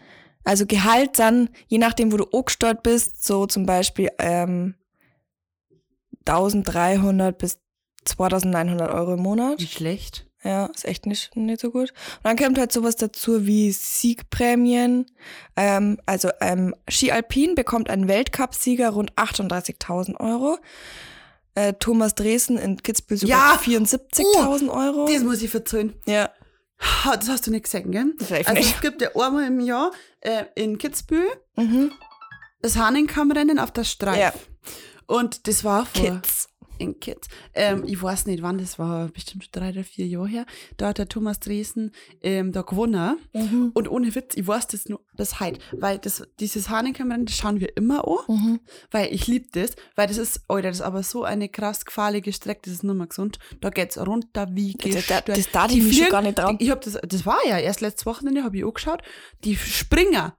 [0.42, 4.74] Also Gehalt dann, je nachdem, wo du angestellt bist, so zum Beispiel ähm,
[6.26, 7.60] 1300 bis
[8.04, 9.60] 2900 Euro im Monat.
[9.60, 10.26] Wie schlecht.
[10.42, 11.90] Ja, ist echt nicht, nicht so gut.
[11.90, 15.06] Und dann kommt halt sowas dazu wie Siegprämien.
[15.56, 20.58] Ähm, also ähm, Ski Alpin bekommt ein Weltcupsieger rund 38.000 Euro.
[21.54, 23.60] Äh, Thomas Dresden in Kitzbühel sogar Ja!
[23.60, 25.06] 74.000 Euro.
[25.12, 25.94] Das muss ich verzeihen.
[26.06, 26.30] Ja,
[27.04, 28.14] Das hast du nicht gesehen, gell?
[28.18, 28.74] Safe Also nicht.
[28.76, 31.92] es gibt ja einmal im Jahr äh, in Kitzbühel mhm.
[32.62, 34.18] das Hahnenkammrennen auf der Streif.
[34.18, 34.32] Ja.
[35.06, 36.48] Und das war vor Kids.
[36.80, 37.28] In Kids.
[37.54, 40.46] Ähm, ich weiß nicht, wann das war, bestimmt drei oder vier Jahre her.
[40.76, 43.18] Da hat der Thomas Dresden ähm, da gewonnen.
[43.32, 43.70] Mhm.
[43.74, 45.60] Und ohne Witz, ich weiß das nur bis heute.
[45.72, 48.34] Weil das, dieses Hahnenkammrennen, das schauen wir immer an.
[48.34, 48.60] Mhm.
[48.90, 49.76] Weil ich liebe das.
[49.94, 52.94] Weil das ist, Alter, das ist aber so eine krass gefährliche Strecke, das ist nicht
[52.94, 53.38] mehr gesund.
[53.60, 55.28] Da geht's runter wie Das, das, gestört.
[55.28, 56.56] das da Die die mich schon gar nicht dran.
[56.58, 59.02] Ich hab das, das war ja erst letztes Wochenende, habe ich auch geschaut.
[59.44, 60.36] Die Springer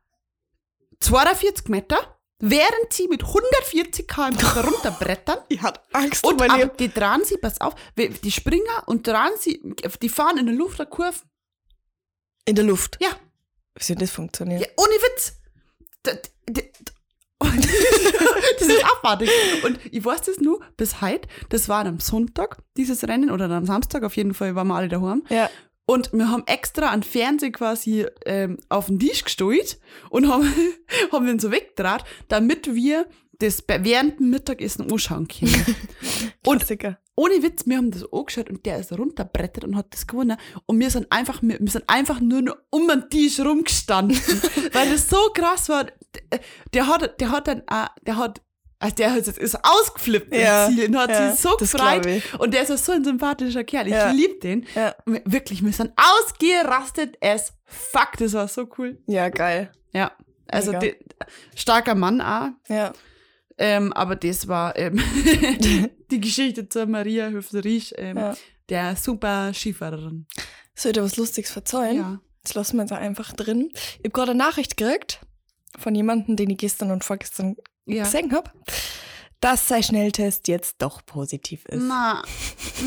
[0.99, 1.97] 42 Meter,
[2.41, 5.37] während sie mit 140 km runterbrettern.
[5.49, 9.61] Ich hatte Angst Und aber die drehen sie, pass auf, die Springer und drehen sie,
[10.01, 11.19] die fahren in der Luft eine Kurve.
[12.45, 12.97] In der Luft.
[13.01, 13.09] Ja,
[13.75, 14.61] Wie soll das funktionieren?
[14.61, 15.33] ja ohne Witz.
[16.03, 16.13] Da-
[16.47, 16.91] da- da-
[18.59, 19.29] das ist abartig.
[19.63, 21.27] Und ich weiß das nur bis heute.
[21.49, 24.89] Das war am Sonntag, dieses Rennen, oder am Samstag, auf jeden Fall waren wir alle
[24.89, 25.23] daheim.
[25.29, 25.49] Ja.
[25.91, 29.77] Und wir haben extra einen Fernseher quasi ähm, auf den Tisch gestellt
[30.09, 30.49] und haben,
[31.11, 33.07] haben ihn so weggedreht, damit wir
[33.39, 35.75] das während dem Mittagessen anschauen können.
[36.45, 36.65] und
[37.15, 40.37] ohne Witz, wir haben das angeschaut und der ist runterbrettert und hat das gewonnen.
[40.65, 44.17] Und wir sind einfach, wir, wir sind einfach nur noch um den Tisch rumgestanden,
[44.71, 45.83] weil das so krass war.
[46.31, 46.39] Der,
[46.73, 48.41] der hat, der hat dann, auch- der hat,
[48.81, 52.05] also der ist, ausgeflippt Ja, im Ziel und hat ja, sich so gefreut.
[52.39, 53.87] Und der ist so ein sympathischer Kerl.
[53.87, 54.11] Ich Ja.
[54.11, 54.65] liebe den.
[54.75, 54.95] Ja.
[55.05, 58.11] Wirklich, wir sind ausgerastet as fuck.
[58.17, 59.01] Das war so cool.
[59.07, 59.71] Ja, geil.
[59.93, 60.11] Ja.
[60.47, 60.95] Also de,
[61.55, 62.49] starker Mann auch.
[62.67, 62.91] Ja.
[63.57, 64.97] Ähm, aber das war ähm,
[66.11, 68.35] die Geschichte zur Maria Höflerich, ähm, Ja.
[68.69, 70.25] der super Skifahrerin.
[70.75, 71.97] Soll ich dir was Lustiges verzeihen?
[71.97, 72.21] Ja.
[72.43, 73.69] Das lassen wir jetzt einfach drin.
[73.73, 75.19] Ich habe gerade eine Nachricht gekriegt
[75.77, 78.03] von jemandem, den ich gestern und vorgestern ja.
[78.03, 78.51] gesehen habe,
[79.39, 81.83] dass sein Schnelltest jetzt doch positiv ist.
[81.83, 82.23] Na,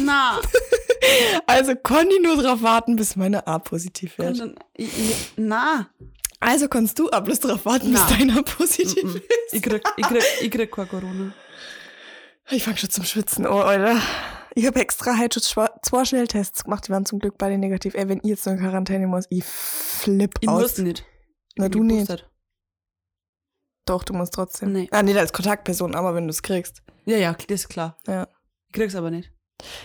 [0.04, 0.40] na.
[1.46, 4.40] Also kann ich nur darauf warten, bis meine A positiv wird.
[4.72, 5.90] ich, ich, na,
[6.40, 8.16] Also kannst du auch bloß darauf warten, bis Na.
[8.16, 9.16] deiner positiv mm, mm.
[9.16, 9.52] ist.
[9.52, 11.34] ich krieg, ich krieg, ich krieg kein Corona.
[12.50, 14.00] Ich fange schon zum Schwitzen, oh, Alter.
[14.54, 17.94] Ich habe extra heute schon zwei Schnelltests gemacht, die waren zum Glück beide negativ.
[17.94, 20.62] Ey, wenn ihr jetzt nur in Quarantäne muss, ich flipp Ich aus.
[20.62, 21.04] muss nicht.
[21.56, 22.26] Na, Ich du nicht.
[23.86, 24.72] Doch, du musst trotzdem.
[24.72, 24.88] Nee.
[24.90, 26.82] Ah, nicht als Kontaktperson, aber wenn du es kriegst.
[27.04, 27.98] Ja, ja, das ist klar.
[28.06, 28.28] Ja.
[28.68, 29.30] Ich krieg's aber nicht.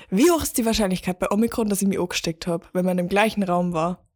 [0.09, 3.07] Wie hoch ist die Wahrscheinlichkeit bei Omikron, dass ich mich angesteckt habe, wenn man im
[3.09, 4.07] gleichen Raum war?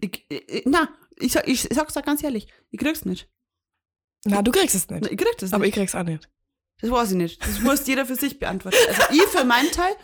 [0.00, 2.46] Ich, ich, na, ich, sag- ich sag's da ganz ehrlich.
[2.70, 3.28] Ich krieg's nicht.
[4.26, 5.06] Na, du kriegst es nicht.
[5.10, 5.54] Ich krieg das nicht.
[5.54, 6.28] Aber ich krieg's auch nicht.
[6.80, 7.42] Das weiß ich nicht.
[7.42, 8.76] Das muss jeder für sich beantworten.
[8.88, 9.94] Also ich für meinen Teil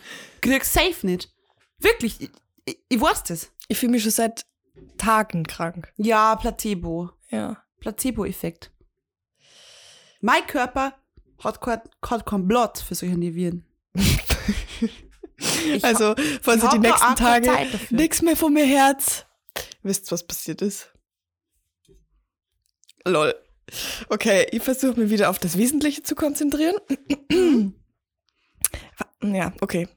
[0.41, 1.33] krieg's safe nicht.
[1.79, 2.21] Wirklich.
[2.21, 2.31] Ich,
[2.65, 3.53] ich, ich weiß das.
[3.69, 4.47] Ich fühle mich schon seit
[4.99, 5.93] Tagen krank.
[5.97, 7.11] Ja, Placebo.
[7.31, 7.63] Ja.
[7.81, 8.71] Placebo-Effekt.
[10.21, 10.95] Mein Körper
[11.39, 13.65] hat kein, hat kein Blatt für solche Viren.
[15.75, 17.51] Ich also, falls ihr die nächsten Tage
[17.89, 19.25] nix mehr von mir Herz,
[19.83, 20.93] wisst, was passiert ist.
[23.07, 23.35] Lol.
[24.09, 26.77] Okay, ich versuche mich wieder auf das Wesentliche zu konzentrieren.
[29.23, 29.89] ja, okay.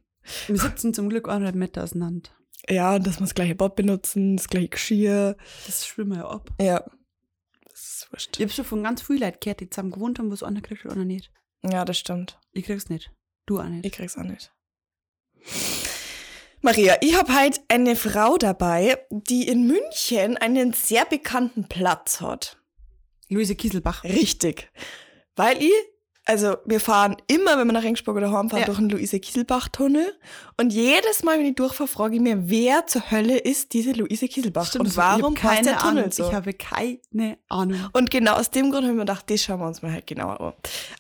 [0.48, 2.30] Wir sitzen zum Glück anderthalb Meter auseinander.
[2.70, 5.36] Ja, dass wir das gleiche Bad benutzen, das gleiche Geschirr.
[5.66, 6.50] Das schwimmen wir ja ab.
[6.62, 6.86] Ja.
[8.04, 8.40] Ist wurscht.
[8.40, 10.62] Ich hab schon von ganz vielen Leuten gehört, die zusammen gewohnt haben, wo es einer
[10.62, 11.32] kriegt und einer nicht.
[11.64, 12.40] Ja, das stimmt.
[12.52, 13.12] Ich krieg's nicht.
[13.46, 13.86] Du auch nicht.
[13.86, 14.52] Ich krieg's auch nicht.
[16.62, 22.58] Maria, ich habe heute eine Frau dabei, die in München einen sehr bekannten Platz hat.
[23.30, 24.04] Luise Kieselbach.
[24.04, 24.72] Richtig.
[25.36, 25.74] Weil ich,
[26.26, 28.66] also wir fahren immer, wenn wir nach Ringsburg oder heim fahren, Ja.
[28.68, 30.14] durch den Luise-Kieselbach-Tunnel.
[30.58, 34.28] Und jedes Mal, wenn ich durchfahre, frage ich mir, wer zur Hölle ist diese Luise
[34.28, 34.68] Kieselbach?
[34.68, 36.12] Stimmt, und warum ich passt der Tunnel Ahnung.
[36.12, 36.28] so?
[36.28, 37.90] Ich habe keine Ahnung.
[37.94, 40.40] Und genau aus dem Grund haben wir gedacht, das schauen wir uns mal halt genauer
[40.40, 40.54] an.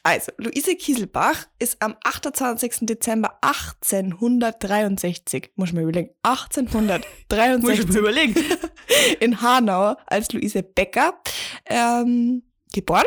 [0.03, 2.79] Also, Luise Kieselbach ist am 28.
[2.81, 8.35] Dezember 1863, muss ich mir überlegen, Muss ich 1863 mir überlegen.
[9.19, 11.13] in Hanau als Luise Becker
[11.65, 13.05] ähm, geboren.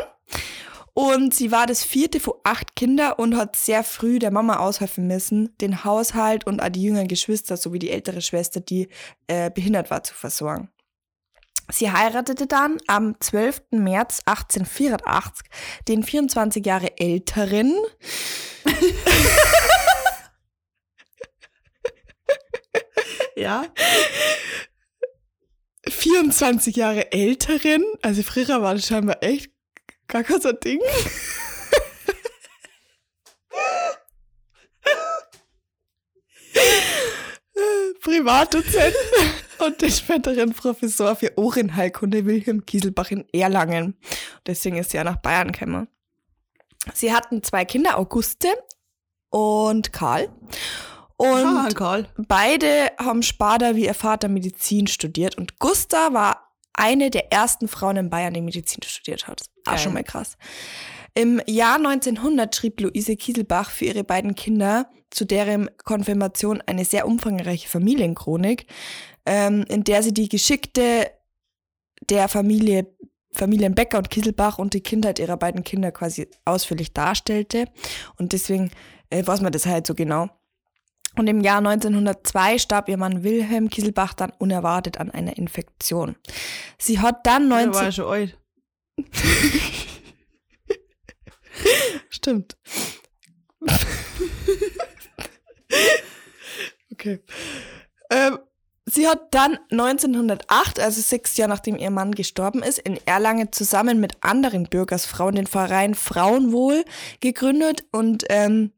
[0.97, 5.05] Und sie war das vierte von acht Kindern und hat sehr früh der Mama aushelfen
[5.05, 8.89] müssen, den Haushalt und auch die jüngeren Geschwister sowie die ältere Schwester, die
[9.27, 10.71] äh, behindert war, zu versorgen.
[11.71, 13.61] Sie heiratete dann am 12.
[13.73, 15.47] März 1884
[15.87, 17.75] den 24 Jahre älteren
[23.35, 23.67] ja.
[25.87, 29.51] 24 Jahre älteren, also früher war das scheinbar echt
[30.07, 30.79] gar kein so Ding.
[38.01, 38.95] Privatdozent
[39.59, 43.97] und den späteren Professor für Ohrenheilkunde Wilhelm Kieselbach in Erlangen.
[44.45, 45.87] Deswegen ist sie ja nach Bayern gekommen.
[46.93, 48.47] Sie hatten zwei Kinder, Auguste
[49.29, 50.29] und Karl.
[51.17, 52.07] Und ah, Karl.
[52.17, 56.46] Beide haben später wie ihr Vater Medizin studiert und Gusta war
[56.77, 59.41] eine der ersten Frauen in Bayern, die Medizin studiert hat.
[59.65, 59.79] Auch Geil.
[59.79, 60.37] schon mal krass.
[61.13, 67.07] Im Jahr 1900 schrieb Luise Kieselbach für ihre beiden Kinder zu deren Konfirmation eine sehr
[67.07, 68.67] umfangreiche Familienchronik,
[69.25, 71.11] ähm, in der sie die Geschickte
[72.09, 72.87] der Familie
[73.31, 77.65] Familien Becker und Kieselbach und die Kindheit ihrer beiden Kinder quasi ausführlich darstellte.
[78.17, 78.71] Und deswegen
[79.09, 80.29] äh, weiß man das halt so genau.
[81.17, 86.15] Und im Jahr 1902 starb ihr Mann Wilhelm Kieselbach dann unerwartet an einer Infektion.
[86.77, 87.73] Sie hat dann Der 19...
[87.73, 88.37] war ja schon alt.
[92.09, 92.55] Stimmt.
[96.91, 97.19] okay.
[98.11, 98.37] Ähm,
[98.85, 103.99] sie hat dann 1908, also sechs Jahre nachdem ihr Mann gestorben ist, in Erlangen zusammen
[103.99, 106.85] mit anderen Bürgersfrauen den Verein Frauenwohl
[107.21, 108.71] gegründet und ähm,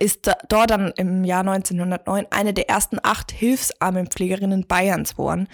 [0.00, 5.48] ist dort dann im Jahr 1909 eine der ersten acht Hilfsarmenpflegerinnen Bayerns geworden,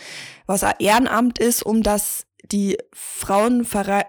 [0.47, 4.05] was ein Ehrenamt ist, um das die Frauenvereine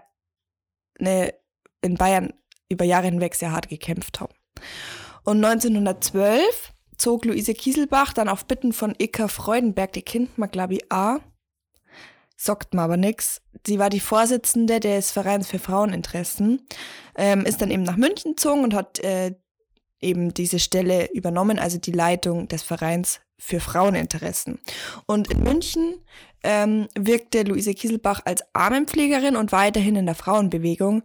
[1.81, 2.33] in Bayern
[2.69, 4.33] über Jahre hinweg sehr hart gekämpft haben.
[5.23, 11.19] Und 1912 zog Luise Kieselbach dann auf Bitten von Ika Freudenberg, die ich auch,
[12.37, 13.41] sagt mir aber nix.
[13.65, 16.67] Sie war die Vorsitzende des Vereins für Fraueninteressen,
[17.15, 19.35] ähm, ist dann eben nach München gezogen und hat äh,
[20.01, 24.59] eben diese Stelle übernommen, also die Leitung des Vereins für Fraueninteressen.
[25.05, 25.95] Und in München
[26.43, 31.03] ähm, wirkte Luise Kieselbach als Armenpflegerin und weiterhin in der Frauenbewegung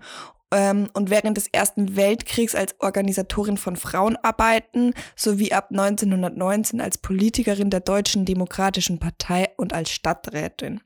[0.53, 7.71] ähm, und während des Ersten Weltkriegs als Organisatorin von Frauenarbeiten sowie ab 1919 als Politikerin
[7.71, 10.81] der Deutschen Demokratischen Partei und als Stadträtin.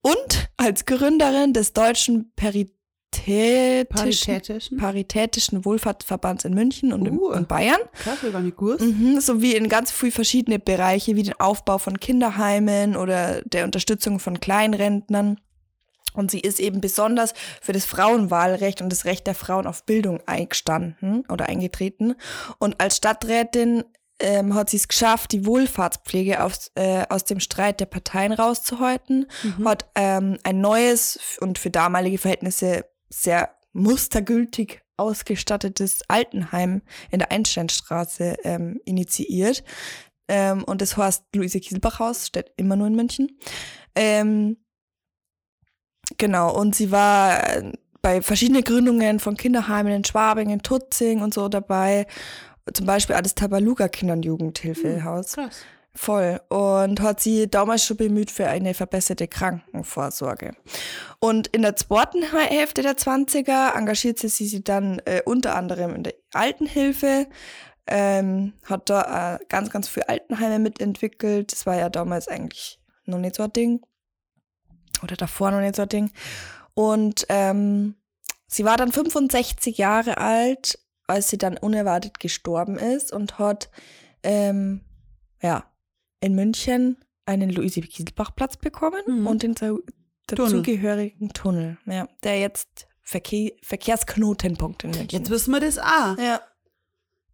[0.00, 2.70] Und als Gründerin des Deutschen Peri
[3.88, 7.32] Paritätischen, Paritätischen Wohlfahrtsverbands in München und Uh.
[7.32, 7.80] in Bayern.
[7.94, 8.80] Krass, gar nicht gewusst.
[8.80, 14.18] Mhm, sowie in ganz viele verschiedene Bereiche wie den Aufbau von Kinderheimen oder der Unterstützung
[14.20, 15.40] von Kleinrentnern.
[16.14, 20.20] Und sie ist eben besonders für das Frauenwahlrecht und das Recht der Frauen auf Bildung
[20.26, 22.14] eingestanden oder eingetreten.
[22.58, 23.84] Und als Stadträtin
[24.20, 29.26] ähm, hat sie es geschafft, die Wohlfahrtspflege aus, äh, aus dem Streit der Parteien rauszuhalten,
[29.44, 29.68] Mhm.
[29.68, 38.36] hat ähm, ein neues und für damalige Verhältnisse sehr mustergültig ausgestattetes Altenheim in der Einsteinstraße
[38.44, 39.62] ähm, initiiert.
[40.26, 43.38] Ähm, und das heißt Luise Kieselbach Haus, steht immer nur in München.
[43.94, 44.58] Ähm,
[46.18, 51.32] genau, und sie war äh, bei verschiedenen Gründungen von Kinderheimen in Schwabing, in Tutzing und
[51.32, 52.06] so dabei.
[52.72, 55.32] Zum Beispiel auch das Tabaluga Kinder- und Jugendhilfehaus.
[55.32, 55.64] Krass.
[56.00, 56.40] Voll.
[56.48, 60.52] Und hat sie damals schon bemüht für eine verbesserte Krankenvorsorge.
[61.18, 66.04] Und in der zweiten Hälfte der 20er engagierte sie sich dann äh, unter anderem in
[66.04, 67.26] der Altenhilfe,
[67.88, 71.50] ähm, hat da äh, ganz, ganz viele Altenheime mitentwickelt.
[71.50, 73.80] Das war ja damals eigentlich noch nicht so ein Ding.
[75.02, 76.12] Oder davor noch nicht so ein Ding.
[76.74, 77.96] Und ähm,
[78.46, 83.68] sie war dann 65 Jahre alt, als sie dann unerwartet gestorben ist und hat
[84.22, 84.82] ähm,
[85.42, 85.64] ja,
[86.20, 89.26] in München einen Luise-Kieselbach-Platz bekommen Mhm.
[89.26, 89.82] und den zu-
[90.26, 96.18] dazugehörigen Tunnel, ja, der jetzt Verkehr, Verkehrsknotenpunkt in München Jetzt wissen wir das auch.
[96.18, 96.40] Ja.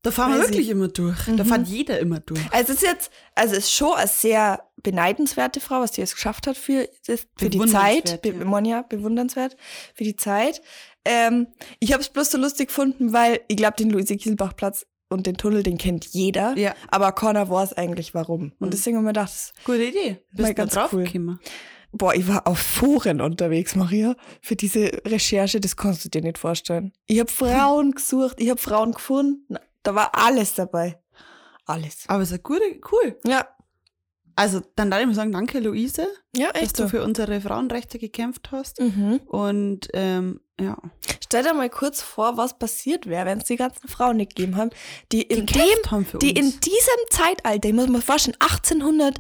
[0.03, 0.51] Da fahren wir Crazy.
[0.53, 1.25] wirklich immer durch.
[1.25, 1.47] Da Mhm.
[1.47, 2.41] fährt jeder immer durch.
[2.53, 6.15] Also es ist jetzt, also es ist schon eine sehr beneidenswerte Frau, was die es
[6.15, 6.89] geschafft hat für,
[7.37, 8.21] für die Zeit.
[8.23, 8.45] Be ja.
[8.45, 9.57] Monja, bewundernswert
[9.95, 10.61] für die Zeit.
[11.07, 11.47] Ähm,
[11.81, 15.63] ich habe es bloß so lustig gefunden, weil ich glaube, den Luise-Kieselbach-Platz und den Tunnel,
[15.63, 16.57] den kennt jeder.
[16.57, 16.75] Ja.
[16.89, 18.53] Aber keiner weiß eigentlich warum.
[18.59, 18.71] Und Mhm.
[18.71, 20.19] deswegen haben wir gedacht, das Gute Idee.
[20.33, 21.05] Bist ganz drauf cool.
[21.05, 21.39] gekommen?
[21.93, 26.39] Boah, ich war auf Foren unterwegs, Maria, für diese Recherche, das kannst du dir nicht
[26.39, 26.93] vorstellen.
[27.07, 30.99] Ich habe Frauen gesucht, ich habe Frauen gefunden, da war alles dabei.
[31.67, 32.05] Alles.
[32.09, 32.63] Aber es ist gute,
[32.93, 33.17] cool.
[33.27, 33.47] Ja,
[34.37, 36.89] Also, dann darf ich mal sagen, danke, Luise, ja, dass echt du so.
[36.89, 38.81] für unsere Frauenrechte gekämpft hast.
[38.81, 39.21] Mhm.
[39.27, 40.77] Und ähm, ja.
[41.23, 44.57] Stell dir mal kurz vor, was passiert wäre, wenn es die ganzen Frauen nicht gegeben
[44.57, 44.71] haben,
[45.13, 49.19] die in dem, gekämpft für die in diesem Zeitalter, ich muss mir vorstellen, 1800,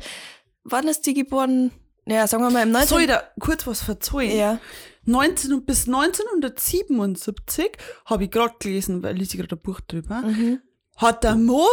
[0.64, 1.72] wann ist die geboren?
[2.06, 2.88] Ja, sagen wir mal im 19.
[2.88, 4.36] Soll ich da kurz was verzeihen?
[4.36, 4.58] ja.
[5.06, 7.72] 19, und bis 1977
[8.06, 10.60] habe ich gerade gelesen, weil ich gerade ein Buch drüber, Mhm.
[10.96, 11.66] hat der Mo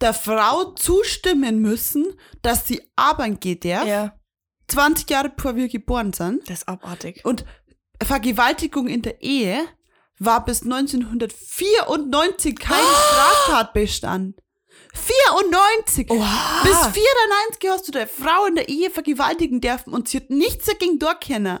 [0.00, 2.06] der Frau zustimmen müssen,
[2.42, 3.86] dass sie arbeiten geht darf.
[3.86, 4.18] Ja,
[4.68, 6.48] 20 Jahre bevor wir geboren sind.
[6.48, 7.24] das ist abartig.
[7.24, 7.44] Und
[8.02, 9.64] Vergewaltigung in der Ehe
[10.18, 12.78] war bis 1994 kein
[13.12, 14.36] Straftatbestand.
[14.94, 16.10] 94!
[16.10, 16.62] Oha.
[16.62, 20.66] Bis 94 hast du deine Frau in der Ehe vergewaltigen dürfen und sie hat nichts
[20.66, 21.58] dagegen durchkennen.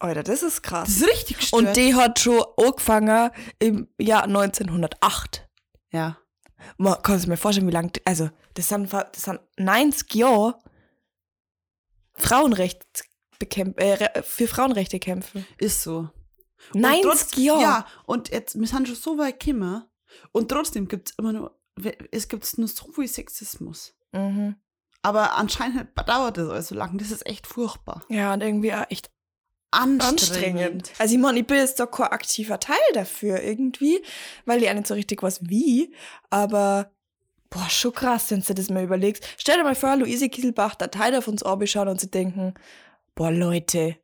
[0.00, 0.88] Alter, das ist krass.
[0.88, 1.62] Das ist richtig gestört.
[1.66, 5.48] Und die hat schon angefangen im Jahr 1908.
[5.92, 6.18] ja.
[6.78, 10.58] Man kann sich mir vorstellen, wie lange, also, das sind, das sind 90 Jahre
[12.14, 12.84] Frauenrecht
[13.38, 15.46] bekämpf, äh, für Frauenrechte kämpfen.
[15.58, 16.08] Ist so.
[16.72, 17.62] Und 90 trotz- Jahre?
[17.62, 19.84] Ja, und jetzt, wir sind schon so weit gekommen.
[20.32, 21.58] Und trotzdem gibt es immer nur,
[22.12, 23.94] es gibt nur so viel Sexismus.
[24.12, 24.56] Mhm.
[25.02, 26.96] Aber anscheinend dauert das alles so lange.
[26.98, 28.02] Das ist echt furchtbar.
[28.08, 29.10] Ja, und irgendwie auch echt
[29.74, 30.02] Anstrengend.
[30.02, 30.92] anstrengend.
[30.98, 34.02] Also ich meine, ich bin jetzt doch kein aktiver Teil dafür irgendwie,
[34.44, 35.94] weil ich auch nicht so richtig weiß wie,
[36.30, 36.90] aber
[37.50, 39.24] boah, schon krass, wenn du das mal überlegst.
[39.38, 42.54] Stell dir mal vor, Luise Kieselbach, der Teil auf uns anschauen und sie denken,
[43.14, 43.96] boah, Leute,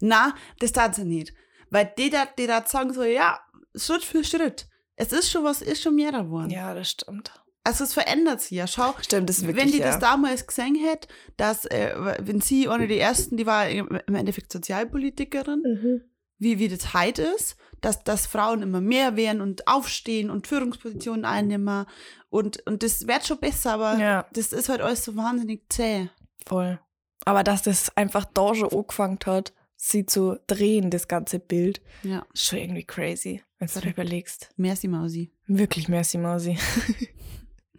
[0.00, 1.32] Na, das tat sie nicht.
[1.70, 3.40] Weil die da, die da sagen so, ja,
[3.74, 4.68] Schritt für Schritt.
[4.96, 6.50] Es ist schon was, ist schon mehr geworden.
[6.50, 7.32] ja, das stimmt.
[7.64, 8.66] Also es verändert sich ja.
[8.66, 9.86] Schau, Stimmt, das wirklich, wenn die ja.
[9.86, 14.52] das damals gesehen hätte, dass, äh, wenn sie eine der ersten, die war im Endeffekt
[14.52, 16.00] Sozialpolitikerin, Mhm.
[16.38, 21.24] wie, wie das heute ist, dass, dass Frauen immer mehr werden und aufstehen und Führungspositionen
[21.24, 21.86] einnehmen.
[22.30, 24.26] Und, und das wird schon besser, aber Ja.
[24.32, 26.08] das ist halt alles so wahnsinnig zäh.
[26.46, 26.80] Voll.
[27.24, 32.24] Aber dass das einfach da schon angefangen hat, sie zu drehen, das ganze Bild, Ja,
[32.32, 34.50] ist schon irgendwie crazy, wenn du dir überlegst.
[34.56, 35.32] merci Mausi.
[35.46, 36.56] Wirklich, merci, Mausi.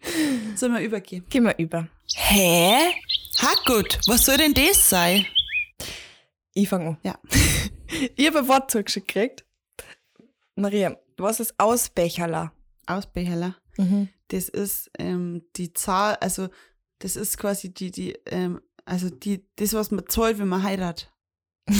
[0.55, 1.25] Sollen wir übergehen?
[1.29, 1.87] Geh mal über.
[2.15, 2.91] Hä?
[3.41, 5.25] Ha gut, was soll denn das sein?
[6.53, 6.97] Ich fange an.
[7.03, 7.19] Ja.
[8.15, 9.45] ich habe ein Wort zurückgeschickt.
[10.55, 12.53] Maria, was ist Ausbecherler?
[12.85, 13.55] Ausbeheller.
[13.77, 14.09] Mhm.
[14.27, 16.49] Das ist ähm, die Zahl, also
[16.99, 21.11] das ist quasi die, die, ähm, also die, das, was man zahlt, wenn man heiratet.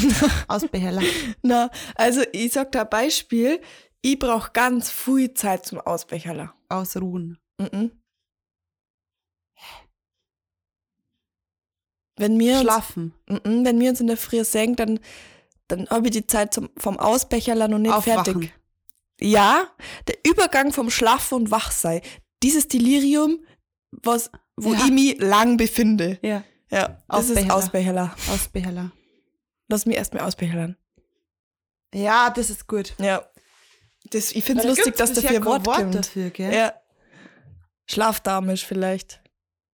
[0.48, 1.02] Ausbeheller.
[1.42, 3.62] Na, also ich sag da ein Beispiel.
[4.02, 6.54] Ich brauche ganz viel Zeit zum Ausbecherler.
[6.70, 7.38] Ausruhen.
[7.58, 7.92] Mhm.
[12.18, 13.14] Wenn wir uns Schlafen.
[13.28, 15.00] Mhm, Wenn wir uns in der Früh senken, dann,
[15.68, 18.24] dann habe ich die Zeit zum, vom Ausbecherler noch nicht Aufwachen.
[18.26, 18.54] fertig.
[19.20, 19.68] Ja,
[20.08, 22.02] der Übergang vom Schlaf und Wachsei.
[22.44, 23.40] Dieses Delirium,
[23.92, 24.80] was, wo Ja.
[24.86, 26.20] ich mich lang befinde.
[26.22, 26.44] Ja.
[26.70, 28.16] Ja, das ist Ausbecherler.
[28.32, 28.92] Ausbecherler.
[29.70, 30.76] Lass mich erst mal ausbechern.
[31.94, 32.96] Ja, das ist gut.
[33.00, 33.24] Ja.
[34.10, 35.96] Das, ich finde es lustig, dass dafür kein Wort, Wort kommt.
[35.96, 36.54] dafür, gell?
[36.54, 36.74] Ja.
[37.86, 39.22] Schlafdamisch vielleicht.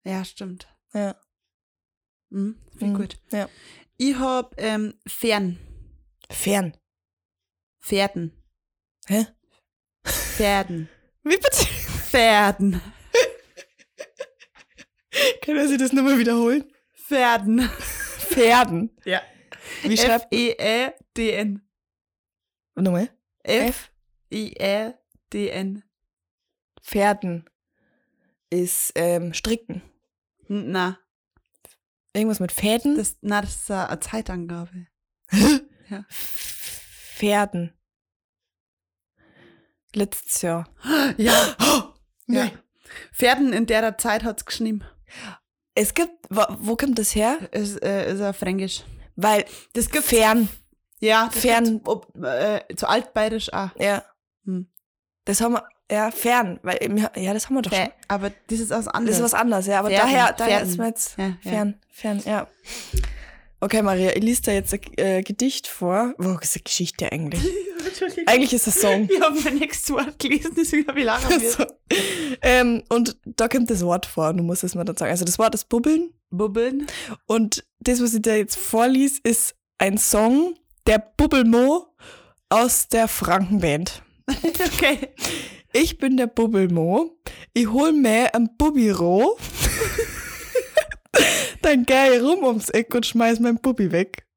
[0.04, 0.68] Ja, stimmt.
[0.94, 1.16] Ja.
[2.30, 2.98] Mhm, Finde Mhm.
[3.02, 3.20] gut.
[3.32, 3.50] Ja.
[3.98, 5.58] Ich hab ähm, Fern.
[6.32, 6.78] Fern.
[7.82, 8.32] Pferden.
[9.08, 9.26] Hä?
[10.06, 10.90] Pferden.
[11.24, 11.66] Wie bitte?
[11.66, 12.82] Pferden.
[15.44, 16.72] Können Sie das nochmal wiederholen?
[16.96, 17.62] Pferden.
[17.70, 18.96] Pferden.
[19.06, 19.22] Ja.
[19.84, 21.62] Wie schreibt F-E-E-D-N.
[22.76, 23.10] Nochmal?
[24.62, 25.84] F-E-E-D-N.
[26.82, 27.50] Pferden
[28.50, 29.82] ist ähm, Stricken.
[30.48, 30.98] Na,
[32.14, 32.98] Irgendwas mit Fäden?
[32.98, 34.88] das, na, das ist eine Zeitangabe.
[35.90, 36.06] ja.
[36.10, 37.74] Pferden.
[39.94, 40.70] Letztes Jahr.
[41.18, 41.56] Ja.
[42.32, 42.44] Ja.
[42.44, 42.52] ja.
[43.12, 44.84] Pferden in der Zeit hat's geschrieben.
[45.74, 47.40] Es gibt, wo, wo kommt das her?
[47.52, 48.84] Ist, äh, ist ja fränkisch.
[49.16, 50.48] Weil das gibt Fern.
[51.00, 51.82] Ja, das Fern.
[51.86, 53.70] Ob, äh, zu altbayerisch auch.
[53.80, 54.04] Ja.
[54.46, 54.72] Hm.
[55.26, 56.60] Das haben wir, ja, fern.
[56.64, 56.78] Weil,
[57.16, 57.90] ja, das haben wir doch schon.
[58.08, 59.18] Aber das ist was Das anderes.
[59.18, 59.80] ist was anderes, ja.
[59.80, 60.70] Aber Pferden, daher, daher Pferden.
[60.70, 61.52] ist mir jetzt Ja, ja.
[61.52, 62.48] fern, fern, ja.
[63.62, 66.14] Okay, Maria, ich lese da jetzt ein äh, Gedicht vor.
[66.18, 67.44] Wo ist eine Geschichte eigentlich?
[68.26, 69.10] Eigentlich ist es ein Song.
[69.12, 71.66] Ich habe mein nächstes Wort gelesen, deswegen habe ich lachen so.
[72.42, 75.12] ähm, und da kommt das Wort vor, du musst es mal dann sagen.
[75.12, 76.14] Also das Wort ist Bubbeln.
[76.30, 76.88] Bubbeln.
[77.26, 80.56] Und das, was ich da jetzt vorlies, ist ein Song
[80.88, 81.88] der Bubbelmo
[82.48, 84.04] aus der Frankenband.
[84.30, 85.10] okay.
[85.82, 87.18] Ich bin der Bubbelmo.
[87.54, 89.38] Ich hol mir ein Bubbiro.
[91.62, 94.28] Dann geh ich rum ums Eck und schmeiß mein Bubbi weg.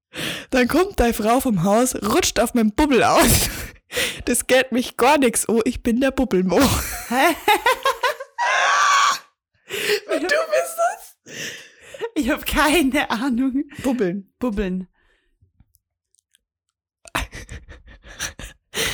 [0.50, 3.50] Dann kommt deine Frau vom Haus, rutscht auf mein Bubbel aus.
[4.24, 5.46] Das geht mich gar nix.
[5.50, 6.58] Oh, ich bin der Bubbelmo.
[10.08, 11.16] Du bist das?
[12.14, 13.64] Ich habe keine Ahnung.
[13.82, 14.32] Bubbeln.
[14.38, 14.88] Bubbeln.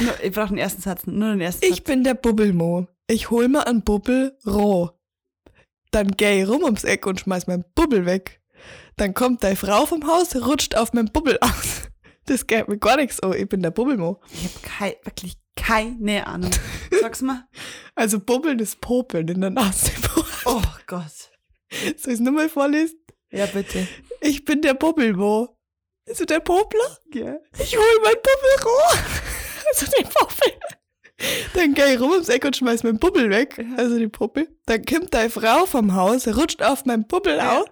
[0.00, 1.80] Nur, ich brauche den ersten Satz, nur den ersten Ich Satz.
[1.84, 2.86] bin der Bubbelmo.
[3.06, 4.90] Ich hol mir ein Bubbel roh.
[5.90, 8.40] Dann geh ich rum ums Eck und schmeiß mein Bubbel weg.
[8.96, 11.82] Dann kommt deine Frau vom Haus, rutscht auf mein Bubbel aus.
[12.26, 13.22] Das geht mir gar nichts.
[13.22, 14.20] Oh, ich bin der Bubbelmo.
[14.32, 16.50] Ich habe kei wirklich keine Ahnung.
[17.00, 17.44] Sag's mal.
[17.94, 19.90] Also Bubbeln ist Popeln in der Nase.
[20.44, 21.30] Oh Gott.
[21.70, 22.98] Soll ich es nochmal vorlesen?
[23.30, 23.86] Ja, bitte.
[24.22, 25.56] Ich bin der Bubbelmo.
[26.08, 26.98] Also der Popler?
[27.12, 27.36] Ja.
[27.58, 28.98] Ich hol mein Bubbel roh.
[29.74, 30.52] Also den Popel.
[31.54, 33.64] Dann geh ich rum ums Eck und schmeiß mein Bubbel weg.
[33.76, 34.48] Also die Puppel.
[34.66, 37.58] Dann kommt deine Frau vom Haus, rutscht auf mein Bubbel Ja.
[37.60, 37.66] aus.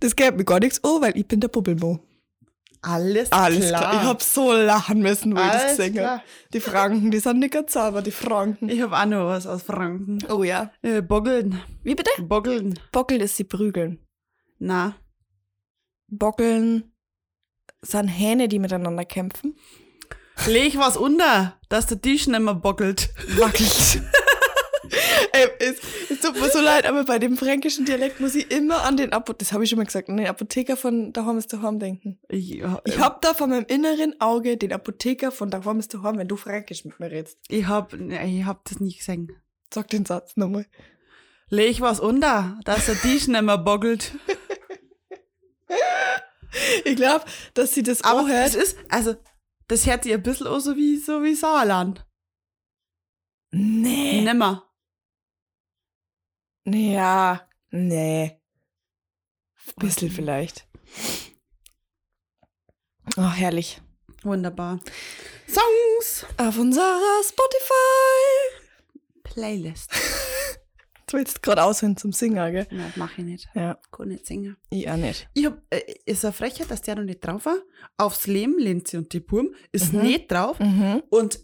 [0.00, 1.98] Das geht mir gar nichts oh, weil ich bin der Bubbelmo.
[2.82, 3.80] Alles, Alles klar.
[3.80, 3.94] klar.
[4.02, 6.22] Ich hab so lachen müssen, wo ich das Alles singe.
[6.52, 8.68] Die Franken, die sind nicht ganz sauber, die Franken.
[8.68, 10.18] Ich habe auch noch was aus Franken.
[10.30, 10.70] Oh ja.
[10.82, 11.60] Äh, Boggeln.
[11.82, 12.10] Wie bitte?
[12.22, 12.78] Boggeln.
[12.92, 13.98] Bockeln ist sie prügeln.
[14.60, 14.94] Na.
[16.06, 16.92] Bockeln
[17.82, 19.56] sind Hähne, die miteinander kämpfen.
[20.46, 23.10] Leg was unter, dass der Tisch nicht mehr bockelt.
[23.38, 24.02] Wackelt.
[25.32, 25.80] Ey, es,
[26.10, 29.12] es tut mir so leid, aber bei dem fränkischen Dialekt muss ich immer an den
[29.12, 32.20] Apotheker, das habe ich schon mal gesagt, an den Apotheker von daheim ist daheim denken.
[32.28, 36.28] Ich, Ich hab da vor meinem inneren Auge den Apotheker von daheim ist daheim, wenn
[36.28, 37.38] du fränkisch mit mir redest.
[37.48, 39.32] ich hab, ich hab das nicht gesehen.
[39.74, 40.66] Sag den Satz nochmal.
[41.48, 44.12] Leg was unter, dass der Tisch nicht mehr bockelt.
[46.84, 47.24] Ich glaube,
[47.54, 48.54] dass sie das Aber auch es hört.
[48.54, 49.14] ist, also,
[49.68, 52.06] das hört sich ein bisschen auch so wie, so wie Sauerland.
[53.52, 54.22] Nee.
[54.22, 54.70] Nimmer.
[56.64, 58.40] Ja, nee.
[59.76, 60.66] Bisschen vielleicht.
[63.16, 63.80] Oh, herrlich.
[64.22, 64.80] Wunderbar.
[65.46, 66.26] Songs.
[66.36, 68.62] Auf unserer Spotify.
[69.22, 69.90] Playlist.
[71.08, 72.66] Du willst gerade aushören zum Singen, gell?
[72.70, 73.48] Nein, das mach ich nicht.
[73.54, 74.56] Ja, Kann nicht singen.
[74.70, 75.28] ich auch nicht.
[75.34, 77.58] Ich hab, äh, ist eine Frechheit, dass der noch nicht drauf war.
[77.96, 80.02] Aufs Leben, Linzi und die Purm, ist Mhm.
[80.02, 80.58] nicht drauf.
[80.58, 81.02] Mhm.
[81.10, 81.38] Und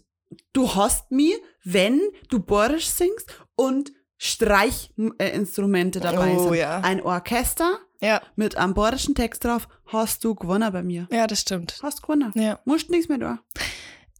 [0.51, 1.33] du hast mich,
[1.63, 6.55] wenn du Borisch singst und Streichinstrumente dabei Oh, sind.
[6.55, 6.79] ja.
[6.79, 11.07] Ein Orchester Ja, mit einem borischen Text drauf, hast du gewonnen bei mir.
[11.11, 11.79] ja, das stimmt.
[11.81, 12.31] Hast gewonnen.
[12.35, 12.59] Ja.
[12.65, 13.39] Musst nichts mehr da.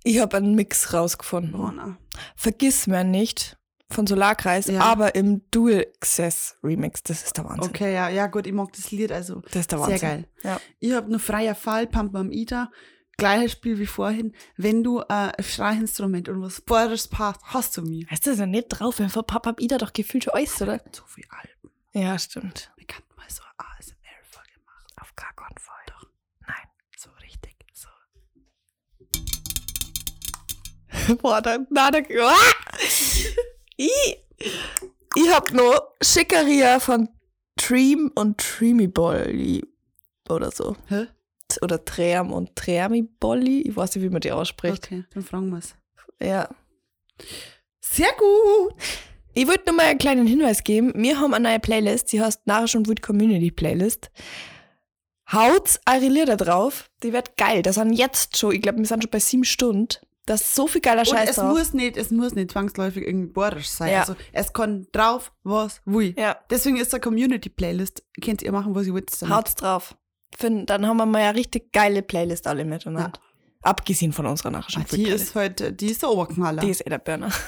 [0.04, 1.52] Ich habe einen Mix rausgefunden.
[1.54, 1.98] Gewonnen.
[2.36, 3.58] Vergiss mir nicht
[3.94, 4.82] von Solarkreis, Ja.
[4.82, 7.04] aber im Dual Access Remix.
[7.04, 7.70] Das ist der Wahnsinn.
[7.70, 10.00] Okay, ja, ja gut, ich mag das Lied, also Das ist der sehr Wahnsinn.
[10.10, 10.28] geil.
[10.44, 10.60] Ja.
[10.80, 12.72] Ich habe nur freier Fall, Pampa am Ida.
[13.16, 14.34] Gleiches Spiel wie vorhin.
[14.58, 18.10] Wenn du äh, ein Streichinstrument und was Borisches passt, hast du mich.
[18.12, 20.82] Weißt du, das ja nicht drauf, wenn von Papa Ida doch gefühlt schon alles, oder?
[20.91, 21.72] So viel Alben.
[21.94, 22.72] Ja, stimmt.
[22.76, 24.88] Wir könnten mal so ASMR-Folge machen.
[25.00, 25.76] Auf gar keinen Fall.
[25.86, 26.08] Doch.
[26.48, 26.68] Nein.
[26.98, 27.56] So richtig.
[27.74, 27.89] So.
[31.22, 32.36] Boah, da, na, da, ah!
[33.78, 34.18] ich,
[35.16, 37.10] ich hab noch Schickeria von
[37.56, 39.64] Dream und Dreamy Bolly
[40.30, 40.76] oder so.
[40.88, 41.08] Hä?
[41.62, 43.62] Oder Tram und Trami Bolly.
[43.62, 44.86] Ich weiß nicht, wie man die ausspricht.
[44.86, 45.76] Okay, dann fragen wir's.
[46.20, 46.50] Ja.
[47.80, 48.74] Sehr gut.
[49.36, 50.94] Ich wollte nur mal einen kleinen Hinweis geben.
[50.96, 54.10] Wir haben eine neue Playlist, die heißt Narisch und Wut Community Playlist.
[55.32, 57.62] Haut eure Lieder drauf, die wird geil.
[57.62, 59.88] Das sind jetzt schon, ich glaube, wir sind schon bei sieben Stunden.
[60.26, 61.54] Da ist so viel geiler Und Scheiß es drauf.
[61.54, 63.92] muss nicht, es muss nicht zwangsläufig irgendwie borisch sein.
[63.92, 64.00] Ja.
[64.02, 66.16] Also es kann drauf, was, wie.
[66.18, 68.04] ja, Deswegen ist eine Community-Playlist.
[68.24, 69.22] Könnt ihr machen, was ihr wollt.
[69.22, 69.36] damit.
[69.36, 69.98] haut's drauf.
[70.38, 73.20] Find, dann haben wir mal eine richtig geile Playlist alle miteinander.
[73.62, 76.62] Abgesehen von unserer Narisch Ah, und die ist halt, die ist der Oberknaller.
[76.62, 77.30] Die ist eh der Burner.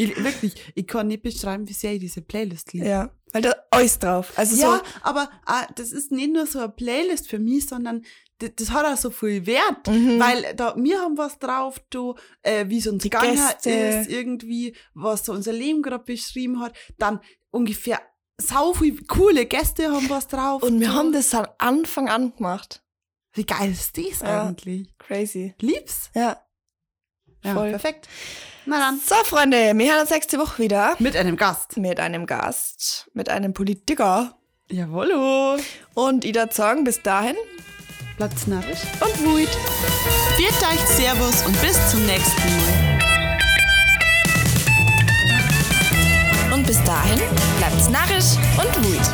[0.00, 2.86] Ich, wirklich, ich kann nicht beschreiben, wie sehr ich diese Playlist liebe.
[2.86, 4.32] Ja, weil da alles drauf.
[4.36, 8.04] Also Ja, so, aber ah, das ist nicht nur so eine Playlist für mich, sondern
[8.38, 10.18] das, das hat auch so viel Wert, Mhm.
[10.20, 13.70] weil da wir haben was drauf, du, äh, wie es uns Die gegangen Gäste.
[13.70, 17.20] ist, irgendwie, was so unser Leben gerade beschrieben hat, dann
[17.50, 18.00] ungefähr
[18.40, 20.62] sau viele coole Gäste haben was drauf.
[20.62, 20.94] und wir du.
[20.94, 22.82] haben das von Anfang an gemacht.
[23.32, 24.46] Wie geil ist das Ja.
[24.46, 24.96] eigentlich?
[24.98, 25.54] Crazy.
[25.60, 26.10] Lieb's?
[26.14, 26.40] Ja.
[27.44, 27.70] Ja, Voll.
[27.70, 28.08] perfekt.
[28.66, 29.00] Na dann.
[29.00, 30.96] So, Freunde, wir hören uns nächste Woche wieder.
[30.98, 31.76] Mit einem Gast.
[31.76, 34.36] Mit einem Gast, mit einem Politiker.
[34.70, 35.56] Jawollo.
[35.94, 37.36] Und ich würde sagen, bis dahin
[38.18, 38.80] Bleibt narrisch.
[39.00, 39.48] und Wut.
[40.36, 42.98] Viert euch Servus und bis zum nächsten Mal.
[46.52, 47.20] Und bis dahin
[47.58, 49.06] bleibt's narrisch und wut.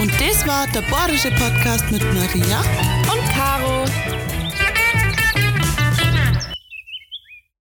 [0.00, 2.58] Und das war der Bayerische Podcast mit Maria.
[3.08, 3.84] Und Caro.